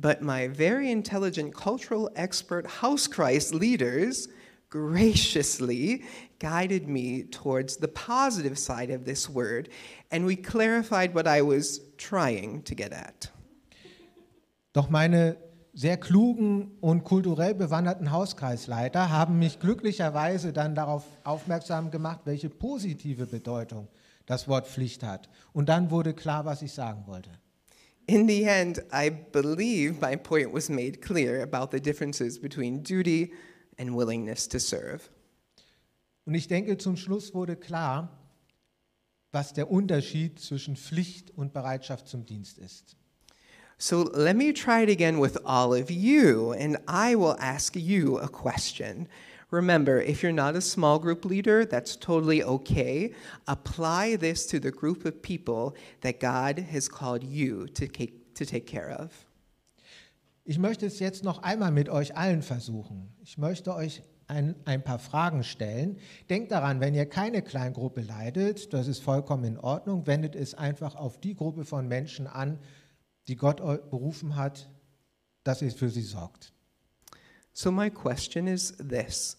But 0.00 0.22
my 0.22 0.46
very 0.46 0.92
intelligent 0.92 1.52
cultural 1.52 2.08
expert 2.14 2.66
house 2.66 3.08
Christ 3.08 3.52
leaders 3.52 4.28
graciously 4.70 6.04
guided 6.38 6.86
me 6.86 7.24
towards 7.24 7.78
the 7.78 7.88
positive 7.88 8.56
side 8.56 8.90
of 8.90 9.04
this 9.04 9.28
word, 9.28 9.70
and 10.12 10.24
we 10.24 10.36
clarified 10.36 11.14
what 11.14 11.26
I 11.26 11.42
was 11.42 11.80
trying 11.96 12.62
to 12.62 12.76
get 12.76 12.92
at. 12.92 13.32
Doch 14.72 14.88
meine 14.88 15.36
sehr 15.74 15.96
klugen 15.96 16.76
und 16.80 17.02
kulturell 17.02 17.54
bewanderten 17.54 18.12
Hauskreisleiter 18.12 19.10
haben 19.10 19.40
mich 19.40 19.58
glücklicherweise 19.58 20.52
dann 20.52 20.76
darauf 20.76 21.04
aufmerksam 21.24 21.90
gemacht, 21.90 22.20
welche 22.24 22.50
positive 22.50 23.26
Bedeutung 23.26 23.88
das 24.26 24.46
Wort 24.46 24.68
Pflicht 24.68 25.02
hat. 25.02 25.28
Und 25.52 25.68
dann 25.68 25.90
wurde 25.90 26.14
klar, 26.14 26.44
was 26.44 26.62
ich 26.62 26.72
sagen 26.72 27.04
wollte. 27.06 27.30
In 28.08 28.26
the 28.26 28.46
end, 28.46 28.82
I 28.90 29.10
believe 29.10 30.00
my 30.00 30.16
point 30.16 30.50
was 30.50 30.70
made 30.70 31.02
clear 31.02 31.42
about 31.42 31.70
the 31.70 31.78
differences 31.78 32.38
between 32.38 32.82
duty 32.82 33.34
and 33.78 33.94
willingness 33.94 34.48
to 34.48 34.58
serve. 34.58 35.10
Und 36.24 36.34
ich 36.34 36.48
denke, 36.48 36.78
zum 36.78 36.96
Schluss 36.96 37.34
wurde 37.34 37.54
klar, 37.54 38.08
was 39.30 39.52
der 39.52 39.70
Unterschied 39.70 40.40
zwischen 40.40 40.74
Pflicht 40.74 41.30
und 41.36 41.52
Bereitschaft 41.52 42.08
zum 42.08 42.24
Dienst 42.24 42.56
ist. 42.58 42.96
So 43.76 44.10
let 44.14 44.36
me 44.36 44.54
try 44.54 44.82
it 44.82 44.90
again 44.90 45.20
with 45.20 45.36
all 45.44 45.74
of 45.74 45.90
you, 45.90 46.52
and 46.52 46.78
I 46.88 47.14
will 47.14 47.36
ask 47.38 47.76
you 47.76 48.18
a 48.18 48.26
question. 48.26 49.06
Remember, 49.50 49.98
if 49.98 50.22
you're 50.22 50.32
not 50.32 50.56
a 50.56 50.60
small 50.60 50.98
group 50.98 51.24
leader, 51.24 51.64
that's 51.64 51.96
totally 51.96 52.44
okay. 52.44 53.14
Apply 53.46 54.16
this 54.16 54.46
to 54.46 54.60
the 54.60 54.70
group 54.70 55.06
of 55.06 55.22
people 55.22 55.74
that 56.02 56.20
God 56.20 56.58
has 56.58 56.88
called 56.88 57.24
you 57.24 57.66
to 57.68 57.88
take, 57.88 58.34
to 58.34 58.44
take 58.44 58.66
care 58.66 58.90
of. 58.90 59.10
Ich 60.44 60.58
möchte 60.58 60.86
es 60.86 60.98
jetzt 60.98 61.24
noch 61.24 61.42
einmal 61.42 61.70
mit 61.72 61.88
euch 61.88 62.16
allen 62.16 62.42
versuchen. 62.42 63.08
Ich 63.22 63.36
möchte 63.38 63.74
euch 63.74 64.02
ein, 64.28 64.54
ein 64.66 64.82
paar 64.82 64.98
Fragen 64.98 65.42
stellen. 65.44 65.98
Denkt 66.28 66.52
daran, 66.52 66.80
wenn 66.80 66.94
ihr 66.94 67.06
keine 67.06 67.42
Kleingruppe 67.42 68.02
leidet, 68.02 68.72
das 68.72 68.86
ist 68.86 69.02
vollkommen 69.02 69.44
in 69.44 69.58
Ordnung, 69.58 70.06
wendet 70.06 70.34
es 70.34 70.54
einfach 70.54 70.94
auf 70.94 71.18
die 71.18 71.34
Gruppe 71.34 71.64
von 71.64 71.88
Menschen 71.88 72.26
an, 72.26 72.58
die 73.28 73.36
Gott 73.36 73.58
berufen 73.90 74.36
hat, 74.36 74.70
dass 75.44 75.62
ihr 75.62 75.70
für 75.70 75.88
sie 75.88 76.02
sorgt. 76.02 76.52
So, 77.58 77.72
my 77.72 77.88
question 77.88 78.46
is 78.46 78.70
this 78.78 79.34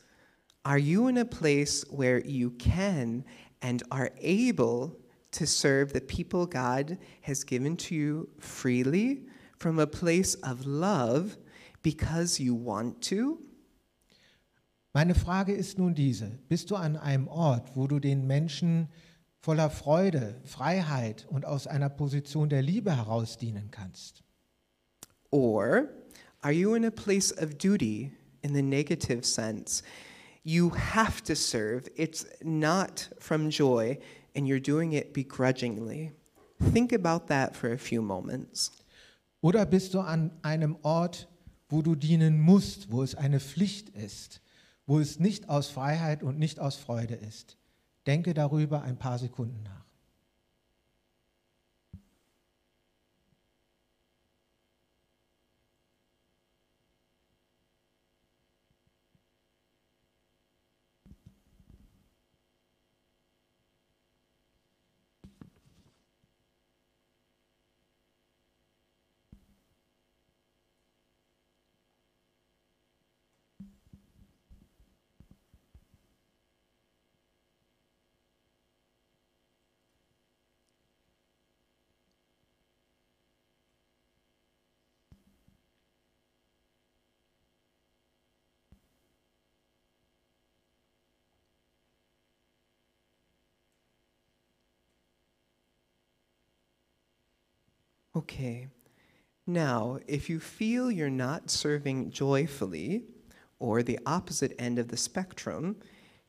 Are 0.66 0.78
you 0.78 1.08
in 1.08 1.20
a 1.20 1.24
place 1.24 1.86
where 1.90 2.20
you 2.20 2.52
can 2.52 3.24
and 3.62 3.82
are 3.92 4.12
able 4.20 5.00
to 5.32 5.48
serve 5.48 5.94
the 5.94 6.02
people 6.02 6.46
God 6.46 6.98
has 7.22 7.46
given 7.46 7.78
to 7.78 7.96
you 7.96 8.30
freely 8.38 9.24
from 9.58 9.80
a 9.80 9.88
place 9.88 10.36
of 10.44 10.66
love 10.66 11.38
because 11.82 12.42
you 12.42 12.54
want 12.54 13.02
to? 13.04 13.40
Meine 14.94 15.16
Frage 15.16 15.54
ist 15.54 15.78
nun 15.78 15.94
diese. 15.94 16.40
Bist 16.50 16.72
du 16.72 16.76
an 16.76 16.98
einem 16.98 17.30
Ort, 17.30 17.78
wo 17.78 17.88
du 17.88 18.02
den 18.02 18.28
Menschen 18.28 18.90
voller 19.40 19.70
Freude, 19.70 20.42
Freiheit 20.44 21.26
und 21.30 21.46
aus 21.46 21.68
einer 21.68 21.88
Position 21.88 22.50
der 22.50 22.64
Liebe 22.64 22.94
heraus 22.98 23.38
dienen 23.38 23.72
kannst? 23.72 24.24
Or 25.32 25.88
are 26.44 26.52
you 26.52 26.74
in 26.74 26.86
a 26.86 26.92
place 26.92 27.32
of 27.32 27.58
duty 27.58 28.12
in 28.44 28.54
the 28.54 28.62
negative 28.62 29.26
sense? 29.26 29.84
You 30.44 30.70
have 30.70 31.22
to 31.24 31.36
serve, 31.36 31.88
it's 31.96 32.26
not 32.44 33.10
from 33.20 33.50
joy, 33.50 34.00
and 34.36 34.48
you're 34.48 34.60
doing 34.60 34.94
it 34.94 35.14
begrudgingly. 35.14 36.12
Think 36.72 36.92
about 36.94 37.28
that 37.28 37.56
for 37.56 37.72
a 37.72 37.78
few 37.78 38.02
moments. 38.02 38.72
Oder 39.42 39.66
bist 39.66 39.94
du 39.94 40.00
an 40.00 40.32
einem 40.42 40.78
Ort, 40.82 41.28
wo 41.70 41.82
du 41.82 41.96
dienen 41.96 42.42
musst, 42.42 42.92
wo 42.92 43.04
es 43.04 43.16
eine 43.16 43.40
Pflicht 43.40 43.90
ist, 43.90 44.42
wo 44.86 45.00
es 45.00 45.20
nicht 45.20 45.50
aus 45.50 45.70
Freiheit 45.70 46.24
und 46.24 46.40
nicht 46.40 46.60
aus 46.60 46.76
Freude 46.76 47.16
ist? 47.16 47.58
Denke 48.06 48.34
darüber 48.34 48.82
ein 48.82 48.98
paar 48.98 49.20
Sekunden 49.20 49.64
nach. 49.64 49.89
Okay. 98.16 98.68
Now, 99.46 100.00
if 100.08 100.30
you 100.30 100.40
feel 100.40 100.92
you're 100.92 101.10
not 101.10 101.50
serving 101.50 102.12
joyfully, 102.12 103.04
or 103.60 103.84
the 103.84 104.00
opposite 104.06 104.56
end 104.58 104.80
of 104.80 104.88
the 104.88 104.98
spectrum, 104.98 105.76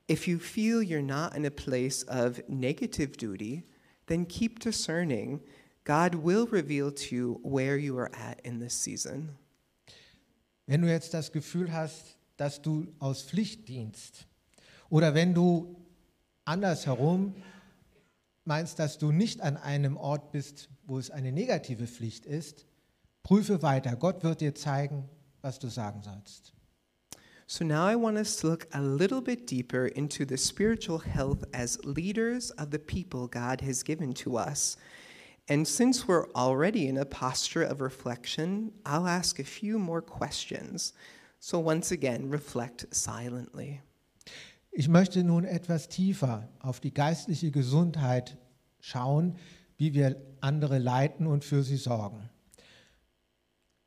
if 0.09 0.27
you 0.27 0.39
feel 0.39 0.83
you're 0.83 1.01
not 1.01 1.37
in 1.37 1.45
a 1.45 1.51
place 1.51 2.03
of 2.05 2.41
negative 2.49 3.17
duty, 3.17 3.65
then 4.07 4.27
keep 4.27 4.59
discerning. 4.59 5.41
God 5.85 6.17
will 6.17 6.47
reveal 6.47 6.91
to 6.91 7.15
you 7.15 7.41
where 7.43 7.77
you 7.77 7.97
are 7.99 8.11
at 8.13 8.41
in 8.45 8.59
this 8.59 8.75
season. 8.75 9.37
Wenn 10.67 10.83
du 10.83 10.89
jetzt 10.89 11.15
das 11.15 11.31
Gefühl 11.31 11.73
hast, 11.73 12.17
dass 12.37 12.61
du 12.61 12.87
aus 12.99 13.23
Pflicht 13.23 13.69
dienst 13.69 14.27
oder 14.89 15.15
wenn 15.15 15.35
du 15.35 15.77
andersherum 16.45 17.35
meinst, 18.45 18.79
dass 18.79 18.99
du 18.99 19.13
nicht 19.13 19.41
an 19.41 19.57
einem 19.57 19.97
Ort 19.97 20.33
bist, 20.33 20.69
wo 20.91 20.99
es 20.99 21.11
eine 21.11 21.31
negative 21.31 21.87
Pflicht 21.87 22.27
ist, 22.27 22.67
prüfe 23.23 23.63
weiter. 23.63 23.95
Gott 23.95 24.25
wird 24.25 24.41
dir 24.41 24.57
zeigen, 24.57 25.09
was 25.41 25.61
du 25.61 25.69
sagen 25.69 26.03
sollst. 26.03 26.53
So 27.47 27.65
now 27.65 27.89
I 27.89 27.95
want 27.95 28.17
us 28.17 28.37
to 28.39 28.49
look 28.49 28.67
a 28.73 28.81
little 28.81 29.21
bit 29.21 29.49
deeper 29.49 29.87
into 29.87 30.25
the 30.25 30.37
spiritual 30.37 31.01
health 31.01 31.45
as 31.53 31.79
leaders 31.85 32.51
of 32.53 32.71
the 32.73 32.79
people 32.79 33.29
God 33.29 33.61
has 33.61 33.85
given 33.85 34.15
to 34.15 34.37
us. 34.37 34.77
And 35.49 35.67
since 35.67 36.09
we're 36.09 36.29
already 36.35 36.89
in 36.89 36.99
a 36.99 37.05
posture 37.05 37.63
of 37.63 37.81
reflection, 37.81 38.73
I'll 38.85 39.07
ask 39.07 39.39
a 39.39 39.45
few 39.45 39.79
more 39.79 40.03
questions. 40.03 40.93
So 41.39 41.61
once 41.61 41.93
again, 41.93 42.31
reflect 42.31 42.87
silently. 42.93 43.81
Ich 44.73 44.89
möchte 44.89 45.23
nun 45.23 45.45
etwas 45.45 45.89
tiefer 45.89 46.49
auf 46.61 46.81
die 46.81 46.95
geistliche 46.95 47.51
Gesundheit 47.51 48.37
schauen, 48.81 49.37
wie 49.81 49.95
wir 49.95 50.15
andere 50.43 50.79
leiten 50.79 51.27
und 51.27 51.43
für 51.43 51.63
sie 51.63 51.79
sorgen. 51.79 52.29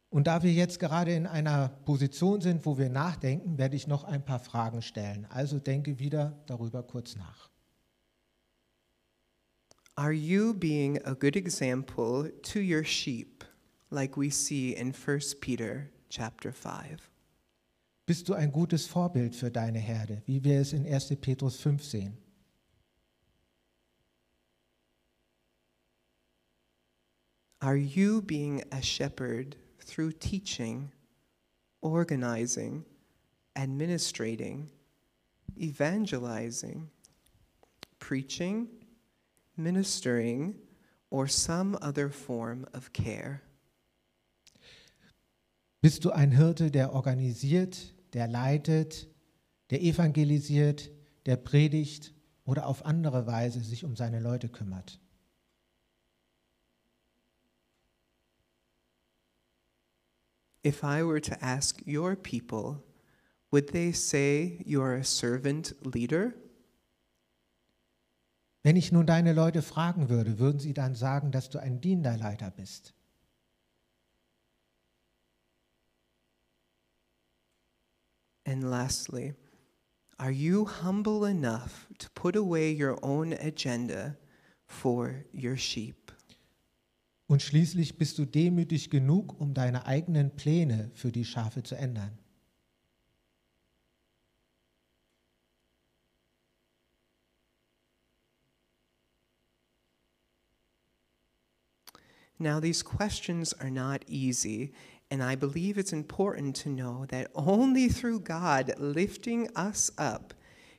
Und 0.10 0.26
da 0.26 0.42
wir 0.42 0.52
jetzt 0.52 0.80
gerade 0.80 1.14
in 1.14 1.28
einer 1.28 1.70
Position 1.70 2.42
sind, 2.42 2.66
wo 2.66 2.80
wir 2.80 2.90
nachdenken, 2.90 3.60
werde 3.60 3.76
ich 3.76 3.86
noch 3.86 4.04
ein 4.04 4.26
paar 4.26 4.40
Fragen 4.40 4.82
stellen. 4.82 5.28
Also 5.30 5.60
denke 5.60 6.00
wieder 6.00 6.42
darüber 6.48 6.82
kurz 6.82 7.16
nach. 7.16 7.48
Are 9.96 10.12
you 10.12 10.56
being 10.56 11.00
a 11.06 11.14
good 11.14 11.36
example 11.36 12.34
to 12.42 12.60
your 12.60 12.84
sheep, 12.84 13.46
like 13.92 14.18
we 14.18 14.32
see 14.32 14.72
in 14.72 14.96
1 14.96 15.40
Peter 15.42 15.90
chapter 16.10 16.52
5? 16.52 17.12
Bist 18.08 18.28
du 18.28 18.34
ein 18.34 18.52
gutes 18.52 18.88
Vorbild 18.88 19.36
für 19.36 19.52
deine 19.52 19.78
Herde, 19.78 20.24
wie 20.26 20.44
wir 20.44 20.60
es 20.60 20.74
in 20.74 20.92
1. 20.92 21.16
Petrus 21.22 21.58
5 21.58 21.84
sehen? 21.84 22.18
Are 27.64 27.78
you 27.78 28.22
being 28.22 28.62
a 28.74 28.82
shepherd 28.82 29.56
through 29.80 30.12
teaching, 30.20 30.92
organizing, 31.82 32.84
administrating, 33.56 34.70
evangelizing, 35.58 36.90
preaching, 38.00 38.68
ministering, 39.56 40.56
or 41.10 41.30
some 41.30 41.78
other 41.82 42.10
form 42.10 42.66
of 42.74 42.92
care? 42.92 43.42
Bist 45.82 46.04
du 46.04 46.12
ein 46.12 46.32
Hirte, 46.32 46.70
der 46.70 46.92
organisiert, 46.92 47.94
der 48.12 48.28
leitet, 48.28 49.08
der 49.70 49.82
evangelisiert, 49.82 50.90
der 51.26 51.38
predigt 51.38 52.14
oder 52.44 52.68
auf 52.68 52.86
andere 52.86 53.26
Weise 53.26 53.62
sich 53.62 53.86
um 53.86 53.96
seine 53.96 54.20
Leute 54.20 54.50
kümmert? 54.50 55.00
If 60.64 60.84
I 60.84 61.04
were 61.04 61.20
to 61.20 61.44
ask 61.44 61.82
your 61.86 62.16
people, 62.16 62.84
would 63.52 63.70
they 63.74 63.92
say 63.92 64.64
you 64.66 64.82
are 64.82 64.96
a 64.96 65.04
servant 65.04 65.74
leader? 65.84 66.34
Wenn 68.64 68.78
ich 68.78 68.94
nun 68.94 69.06
deine 69.06 69.34
Leute 69.34 69.62
fragen 69.62 70.08
würde, 70.08 70.40
würden 70.40 70.60
sie 70.60 70.74
dann 70.74 70.96
sagen, 70.96 71.32
dass 71.32 71.50
du 71.50 71.60
ein 71.60 71.82
dienender 71.82 72.16
Leiter 72.16 72.50
bist? 72.50 72.94
And 78.46 78.64
lastly, 78.64 79.34
are 80.18 80.32
you 80.32 80.66
humble 80.66 81.26
enough 81.26 81.88
to 81.98 82.10
put 82.16 82.38
away 82.38 82.72
your 82.72 82.98
own 83.04 83.34
agenda 83.34 84.16
for 84.66 85.26
your 85.34 85.58
sheep? 85.58 86.12
Und 87.28 87.42
schließlich 87.42 87.98
bist 87.98 88.18
du 88.18 88.26
demütig 88.26 88.90
genug, 88.90 89.40
um 89.40 89.54
deine 89.54 89.86
eigenen 89.86 90.36
Pläne 90.36 90.92
für 90.94 91.12
die 91.12 91.26
Schafe 91.26 91.64
zu 91.64 91.76
ändern. 91.76 92.18
Now, 102.40 102.60
these 102.60 102.84
questions 102.84 103.54
are 103.54 103.72
not 103.72 104.04
easy, 104.10 104.74
and 105.10 105.24
I 105.24 105.36
believe 105.36 105.78
it's 105.78 105.94
important 105.94 106.56
to 106.58 106.70
know 106.70 107.06
that 107.06 107.32
only 107.36 107.88
through 107.88 108.20
God 108.20 108.74
lifting 108.78 109.48
us 109.56 109.92
up 109.98 110.34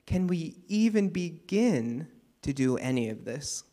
can 0.05 0.27
we 0.27 0.57
even 0.69 1.09
begin 1.09 2.09
to 2.43 2.53
do 2.53 2.77
any 2.77 3.09
of 3.09 3.25
this. 3.25 3.65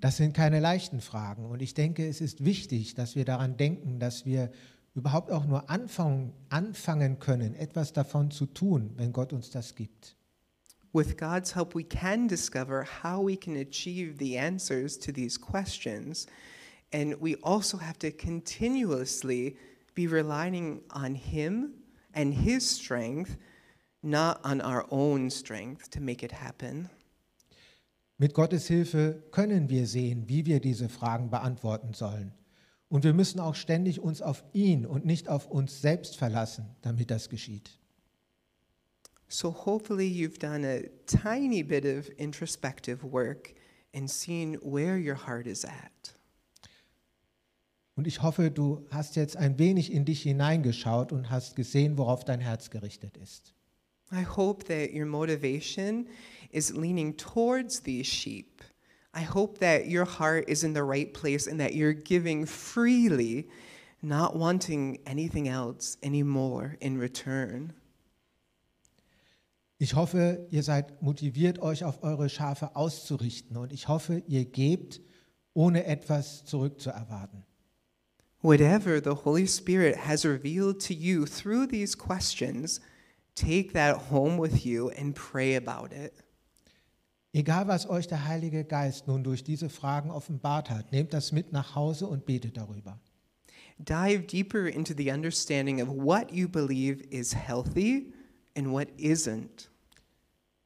Das 0.00 0.16
sind 0.16 0.32
keine 0.32 0.60
leichten 0.60 1.00
Fragen 1.00 1.46
und 1.46 1.60
ich 1.60 1.74
denke, 1.74 2.06
es 2.06 2.20
ist 2.20 2.44
wichtig, 2.44 2.94
dass 2.94 3.16
wir 3.16 3.24
daran 3.24 3.56
denken, 3.56 3.98
dass 3.98 4.24
wir 4.24 4.50
überhaupt 4.94 5.30
auch 5.30 5.44
nur 5.44 5.70
anfangen, 5.70 6.32
anfangen 6.48 7.18
können, 7.18 7.54
etwas 7.54 7.92
davon 7.92 8.30
zu 8.30 8.46
tun, 8.46 8.92
wenn 8.96 9.12
Gott 9.12 9.32
uns 9.32 9.50
das 9.50 9.74
gibt. 9.74 10.16
With 10.92 11.16
God's 11.16 11.54
help, 11.54 11.74
we 11.74 11.84
can 11.84 12.28
discover 12.28 12.86
how 13.02 13.24
we 13.24 13.36
can 13.36 13.56
achieve 13.56 14.18
the 14.18 14.38
answers 14.38 14.98
to 14.98 15.12
these 15.12 15.38
questions. 15.38 16.26
And 16.92 17.14
we 17.20 17.36
also 17.42 17.78
have 17.78 17.98
to 17.98 18.10
continuously 18.10 19.56
be 19.94 20.06
relying 20.06 20.80
on 20.90 21.14
Him 21.14 21.74
and 22.14 22.32
His 22.32 22.68
strength, 22.68 23.36
not 24.02 24.40
on 24.44 24.60
our 24.62 24.86
own 24.90 25.28
strength 25.28 25.90
to 25.90 26.00
make 26.00 26.22
it 26.22 26.32
happen. 26.32 26.88
Mit 28.20 28.34
Gottes 28.34 28.66
Hilfe 28.66 29.22
können 29.30 29.70
wir 29.70 29.86
sehen, 29.86 30.28
wie 30.28 30.44
wir 30.44 30.58
diese 30.58 30.88
Fragen 30.88 31.30
beantworten 31.30 31.94
sollen. 31.94 32.34
Und 32.88 33.04
wir 33.04 33.14
müssen 33.14 33.38
auch 33.38 33.54
ständig 33.54 34.00
uns 34.00 34.22
auf 34.22 34.44
ihn 34.52 34.86
und 34.86 35.06
nicht 35.06 35.28
auf 35.28 35.46
uns 35.46 35.80
selbst 35.80 36.16
verlassen, 36.16 36.66
damit 36.82 37.12
das 37.12 37.28
geschieht. 37.28 37.78
So 39.28 39.52
hopefully 39.66 40.08
you've 40.08 40.38
done 40.38 40.66
a 40.66 40.88
tiny 41.06 41.62
bit 41.62 41.84
of 41.84 42.08
introspective 42.16 43.04
work 43.04 43.54
and 43.94 44.10
seen 44.10 44.58
where 44.62 44.98
your 44.98 45.26
heart 45.26 45.46
is 45.46 45.64
at. 45.64 46.16
Und 47.94 48.06
ich 48.06 48.22
hoffe, 48.22 48.50
du 48.50 48.86
hast 48.90 49.16
jetzt 49.16 49.36
ein 49.36 49.58
wenig 49.58 49.92
in 49.92 50.04
dich 50.04 50.22
hineingeschaut 50.22 51.12
und 51.12 51.30
hast 51.30 51.56
gesehen, 51.56 51.98
worauf 51.98 52.24
dein 52.24 52.40
Herz 52.40 52.70
gerichtet 52.70 53.16
ist. 53.16 53.54
I 54.10 54.24
hope 54.24 54.64
that 54.64 54.94
your 54.94 55.04
motivation 55.04 56.08
is 56.50 56.76
leaning 56.76 57.14
towards 57.14 57.80
these 57.80 58.06
sheep. 58.06 58.62
I 59.14 59.22
hope 59.22 59.58
that 59.58 59.88
your 59.88 60.04
heart 60.04 60.44
is 60.48 60.64
in 60.64 60.74
the 60.74 60.84
right 60.84 61.12
place 61.12 61.46
and 61.46 61.60
that 61.60 61.74
you're 61.74 61.92
giving 61.92 62.46
freely, 62.46 63.48
not 64.02 64.36
wanting 64.36 64.98
anything 65.06 65.48
else 65.48 65.96
anymore 66.02 66.76
in 66.80 66.98
return. 66.98 67.72
Ich 69.80 69.94
hoffe, 69.94 70.46
ihr 70.50 70.62
seid 70.62 71.02
motiviert, 71.02 71.60
euch 71.60 71.84
auf 71.84 72.02
eure 72.02 72.28
Schafe 72.28 72.74
auszurichten. 72.74 73.56
Und 73.56 73.72
ich 73.72 73.86
hoffe, 73.86 74.22
ihr 74.26 74.44
gebt, 74.44 75.00
ohne 75.54 75.84
etwas 75.86 76.44
zurückzuerwarten. 76.44 77.44
Whatever 78.40 79.00
the 79.00 79.24
Holy 79.24 79.46
Spirit 79.46 79.96
has 79.96 80.24
revealed 80.24 80.80
to 80.80 80.94
you 80.94 81.26
through 81.26 81.66
these 81.66 81.96
questions, 81.96 82.80
take 83.34 83.72
that 83.72 84.10
home 84.10 84.36
with 84.38 84.64
you 84.64 84.90
and 84.90 85.14
pray 85.14 85.56
about 85.56 85.92
it. 85.92 86.12
Egal, 87.38 87.68
was 87.68 87.88
euch 87.88 88.08
der 88.08 88.24
Heilige 88.24 88.64
Geist 88.64 89.06
nun 89.06 89.22
durch 89.22 89.44
diese 89.44 89.68
Fragen 89.68 90.10
offenbart 90.10 90.70
hat, 90.70 90.90
nehmt 90.90 91.12
das 91.14 91.30
mit 91.30 91.52
nach 91.52 91.76
Hause 91.76 92.08
und 92.08 92.26
betet 92.26 92.56
darüber. 92.56 92.98
Dive 93.78 94.24
deeper 94.24 94.66
into 94.66 94.92
the 94.92 95.12
understanding 95.12 95.80
of 95.80 95.88
what 95.88 96.32
you 96.32 96.48
believe 96.48 97.00
is 97.10 97.32
healthy 97.32 98.12
and 98.56 98.72
what 98.72 98.88
isn't. 98.98 99.68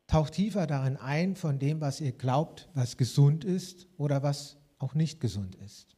Taucht 0.07 0.33
tiefer 0.33 0.67
darin 0.67 0.97
ein 0.97 1.37
von 1.37 1.59
dem, 1.59 1.83
was 1.83 2.01
ihr 2.01 2.13
glaubt, 2.13 2.71
was 2.73 2.97
gesund 2.97 3.45
ist 3.45 3.87
oder 3.99 4.23
was 4.23 4.57
auch 4.79 4.95
nicht 4.95 5.21
gesund 5.21 5.57
ist. 5.57 5.95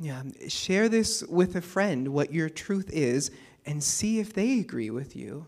Yeah, 0.00 0.24
share 0.48 0.88
this 0.88 1.22
with 1.28 1.54
a 1.54 1.60
friend, 1.60 2.14
what 2.14 2.32
your 2.32 2.48
truth 2.48 2.88
is, 2.88 3.30
and 3.66 3.84
see 3.84 4.20
if 4.20 4.32
they 4.32 4.58
agree 4.60 4.90
with 4.90 5.14
you. 5.14 5.44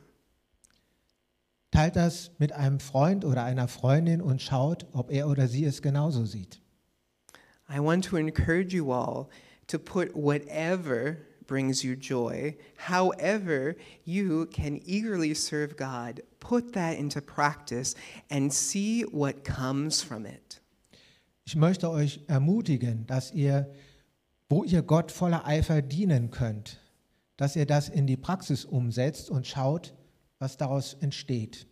Teilt 1.71 1.97
das 1.97 2.33
mit 2.39 2.53
einem 2.53 2.81
Freund 2.81 3.25
oder 3.25 3.45
einer 3.45 3.69
Freundin 3.69 4.21
und 4.21 4.43
schaut, 4.43 4.87
ob 4.93 5.13
er 5.13 5.29
oder 5.29 5.47
sie 5.47 5.65
es 5.65 5.83
genauso 5.83 6.25
sieht. 6.25 6.61
I 7.69 7.79
want 7.79 8.05
to 8.07 8.17
encourage 8.17 8.75
you 8.75 8.93
all 8.93 9.29
to 9.69 9.79
put 9.79 10.15
whatever 10.15 11.19
brings 11.47 11.83
you 11.83 11.95
joy, 11.95 12.57
however 12.77 13.77
you 14.05 14.47
can 14.47 14.81
eagerly 14.85 15.35
serve 15.35 15.77
God, 15.77 16.23
put 16.39 16.73
that 16.73 16.97
into 16.97 17.21
practice 17.21 17.95
and 18.31 18.53
see 18.53 19.05
what 19.05 19.45
comes 19.45 20.03
from 20.03 20.27
it. 20.27 20.61
Ich 21.45 21.57
möchte 21.57 21.91
euch 21.91 22.21
ermutigen, 22.29 23.07
dass 23.07 23.33
ihr, 23.33 23.73
wo 24.49 24.63
ihr 24.63 24.83
Gott 24.83 25.11
voller 25.11 25.47
Eifer 25.47 25.83
dienen 25.83 26.31
könnt, 26.31 26.81
dass 27.37 27.57
ihr 27.57 27.67
das 27.67 27.89
in 27.89 28.07
die 28.07 28.17
Praxis 28.17 28.65
umsetzt 28.65 29.31
und 29.31 29.47
schaut, 29.47 29.95
was 30.41 30.57
daraus 30.57 30.97
entsteht. 31.01 31.67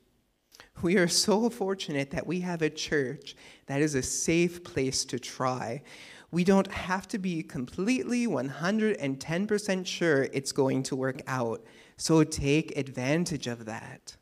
We 0.82 0.96
are 0.96 1.08
so 1.08 1.50
fortunate 1.50 2.10
that 2.10 2.26
we 2.26 2.40
have 2.40 2.62
a 2.62 2.70
church 2.70 3.34
that 3.66 3.80
is 3.80 3.94
a 3.94 4.02
safe 4.02 4.62
place 4.62 5.04
to 5.06 5.18
try. 5.18 5.82
We 6.30 6.44
don't 6.44 6.70
have 6.70 7.08
to 7.08 7.18
be 7.18 7.42
completely 7.42 8.28
110% 8.28 9.86
sure 9.86 10.28
it's 10.32 10.52
going 10.52 10.84
to 10.84 10.96
work 10.96 11.22
out. 11.26 11.64
So 11.96 12.22
take 12.22 12.76
advantage 12.76 13.48
of 13.48 13.64
that. 13.64 14.18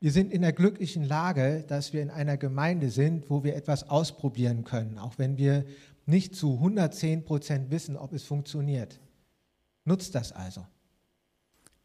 Wir 0.00 0.12
sind 0.12 0.32
in 0.32 0.40
der 0.40 0.52
glücklichen 0.52 1.04
Lage, 1.04 1.62
dass 1.68 1.92
wir 1.92 2.00
in 2.00 2.10
einer 2.10 2.38
Gemeinde 2.38 2.88
sind, 2.88 3.28
wo 3.28 3.44
wir 3.44 3.54
etwas 3.54 3.90
ausprobieren 3.90 4.64
können, 4.64 4.96
auch 4.98 5.18
wenn 5.18 5.36
wir 5.36 5.66
nicht 6.06 6.34
zu 6.34 6.54
110 6.54 7.24
Prozent 7.24 7.70
wissen, 7.70 7.98
ob 7.98 8.14
es 8.14 8.24
funktioniert. 8.24 8.98
Nutzt 9.84 10.14
das 10.14 10.32
also. 10.32 10.64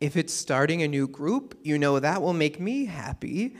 If 0.01 0.17
it's 0.17 0.33
starting 0.33 0.81
a 0.81 0.87
new 0.87 1.07
group, 1.07 1.57
you 1.63 1.77
know 1.77 1.99
that 1.99 2.21
will 2.21 2.33
make 2.33 2.59
me 2.59 2.85
happy. 2.85 3.55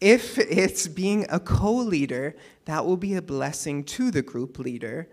If 0.00 0.38
it's 0.38 0.88
being 0.88 1.26
a 1.30 1.38
co 1.40 1.72
leader, 1.72 2.36
that 2.64 2.84
will 2.84 2.96
be 2.96 3.14
a 3.14 3.22
blessing 3.22 3.84
to 3.84 4.10
the 4.10 4.22
group 4.22 4.58
leader. 4.58 5.08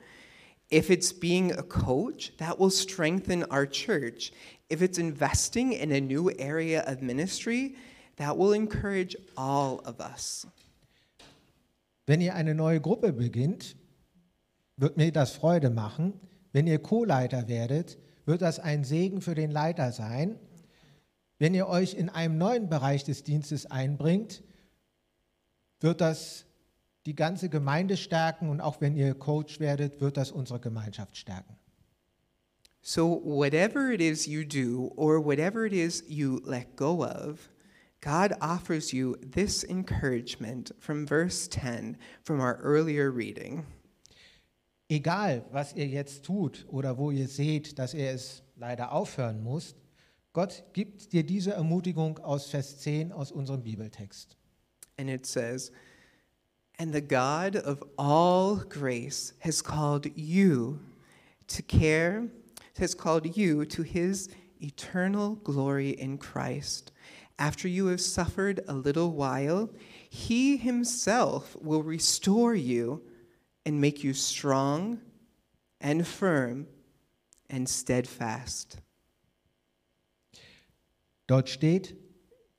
If 0.70 0.90
it's 0.90 1.14
being 1.14 1.52
a 1.52 1.62
coach, 1.62 2.34
that 2.38 2.58
will 2.58 2.72
strengthen 2.72 3.44
our 3.52 3.68
church. 3.68 4.34
If 4.70 4.82
it's 4.82 4.98
investing 4.98 5.74
in 5.74 5.92
a 5.92 6.02
new 6.02 6.32
area 6.40 6.84
of 6.88 7.02
ministry, 7.02 7.76
that 8.16 8.36
will 8.36 8.54
encourage 8.54 9.16
all 9.38 9.82
of 9.86 10.02
us. 10.02 10.48
Wenn 12.08 12.20
ihr 12.20 12.34
eine 12.34 12.54
neue 12.54 12.82
Gruppe 12.82 13.14
beginnt, 13.14 13.76
wird 14.78 14.98
mir 14.98 15.12
das 15.12 15.32
Freude 15.32 15.70
machen. 15.70 16.20
Wenn 16.52 16.68
ihr 16.68 16.80
Co-Leiter 16.80 17.48
werdet, 17.48 17.98
wird 18.26 18.42
das 18.42 18.60
ein 18.60 18.84
Segen 18.84 19.22
für 19.22 19.36
den 19.36 19.52
Leiter 19.52 19.92
sein. 19.92 20.38
Wenn 21.40 21.54
ihr 21.54 21.68
euch 21.68 21.94
in 21.94 22.10
einem 22.10 22.38
neuen 22.38 22.70
Bereich 22.70 23.04
des 23.04 23.24
Dienstes 23.24 23.66
einbringt, 23.66 24.44
wird 25.80 26.02
das 26.02 26.46
die 27.06 27.16
ganze 27.16 27.50
Gemeinde 27.50 27.98
stärken 27.98 28.50
und 28.50 28.62
auch 28.62 28.80
wenn 28.80 28.96
ihr 28.96 29.14
Coach 29.14 29.60
werdet, 29.60 30.00
wird 30.00 30.18
das 30.18 30.32
unsere 30.32 30.60
Gemeinschaft 30.60 31.18
stärken. 31.18 31.58
So, 32.82 33.22
whatever 33.24 33.92
it 33.92 34.02
is 34.02 34.26
you 34.26 34.44
do 34.44 34.92
or 34.96 35.24
whatever 35.24 35.66
it 35.66 35.74
is 35.74 36.04
you 36.08 36.42
let 36.46 36.76
go 36.76 37.04
of, 37.04 37.50
God 38.02 38.34
offers 38.42 38.92
you 38.92 39.16
this 39.22 39.64
encouragement 39.64 40.74
from 40.80 41.08
verse 41.08 41.48
10 41.48 41.98
from 42.24 42.42
our 42.42 42.60
earlier 42.62 43.10
reading. 43.10 43.66
Egal, 44.90 45.46
was 45.52 45.74
ihr 45.74 45.88
jetzt 45.88 46.24
tut 46.26 46.66
oder 46.68 46.98
wo 46.98 47.10
ihr 47.12 47.30
seht, 47.30 47.80
dass 47.80 47.94
ihr 47.94 48.10
es 48.10 48.44
leider 48.58 48.92
aufhören 48.92 49.42
müsst, 49.44 49.78
Gott 50.34 50.64
gibt 50.74 51.14
dir 51.14 51.24
diese 51.24 51.54
Ermutigung 51.54 52.18
aus 52.18 52.48
Vers 52.48 52.80
10 52.80 53.12
aus 53.12 53.32
unserem 53.32 53.62
Bibeltext. 53.62 54.36
And 54.98 55.10
it 55.10 55.28
says, 55.28 55.72
And 56.80 56.92
the 56.92 57.02
God 57.02 57.56
of 57.56 57.84
all 57.98 58.58
grace 58.68 59.34
has 59.40 59.62
called 59.62 60.10
you 60.16 60.80
to 61.48 61.62
care, 61.62 62.30
has 62.80 62.96
called 62.96 63.38
you 63.38 63.64
to 63.66 63.84
his 63.84 64.30
eternal 64.60 65.36
glory 65.44 65.92
in 65.92 66.18
Christ. 66.18 66.92
After 67.38 67.68
you 67.68 67.88
have 67.88 68.02
suffered 68.02 68.62
a 68.68 68.74
little 68.74 69.12
while, 69.12 69.70
he 70.10 70.58
himself 70.58 71.56
will 71.62 71.84
restore 71.84 72.56
you 72.56 73.04
and 73.66 73.80
make 73.80 74.04
you 74.04 74.14
strong 74.14 75.00
and 75.80 76.08
firm 76.08 76.68
and 77.50 77.70
steadfast. 77.70 78.78
Dort 81.28 81.50
steht, 81.50 81.96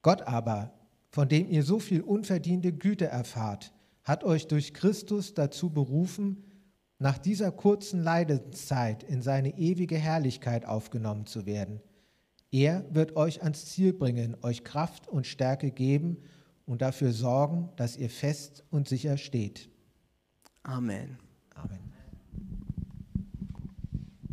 Gott 0.03 0.23
aber, 0.23 0.73
von 1.11 1.29
dem 1.29 1.49
ihr 1.49 1.63
so 1.63 1.79
viel 1.79 2.01
unverdiente 2.01 2.73
Güte 2.73 3.07
erfahrt, 3.07 3.73
hat 4.03 4.25
euch 4.25 4.47
durch 4.47 4.75
Christus 4.75 5.35
dazu 5.35 5.71
berufen, 5.71 6.45
nach 6.99 7.19
dieser 7.19 7.53
kurzen 7.53 8.03
Leidenszeit 8.03 9.03
in 9.03 9.23
seine 9.23 9.59
ewige 9.59 9.97
Herrlichkeit 9.97 10.67
aufgenommen 10.67 11.27
zu 11.27 11.47
werden. 11.47 11.81
Er 12.51 12.85
wird 12.95 13.17
euch 13.17 13.43
ans 13.43 13.67
Ziel 13.67 13.93
bringen, 13.93 14.37
euch 14.43 14.63
Kraft 14.63 15.09
und 15.09 15.27
Stärke 15.27 15.71
geben 15.71 16.19
und 16.67 16.83
dafür 16.83 17.13
sorgen, 17.13 17.71
dass 17.77 17.97
ihr 17.97 18.11
fest 18.11 18.65
und 18.71 18.89
sicher 18.89 19.17
steht. 19.19 19.69
Amen. 21.55 21.94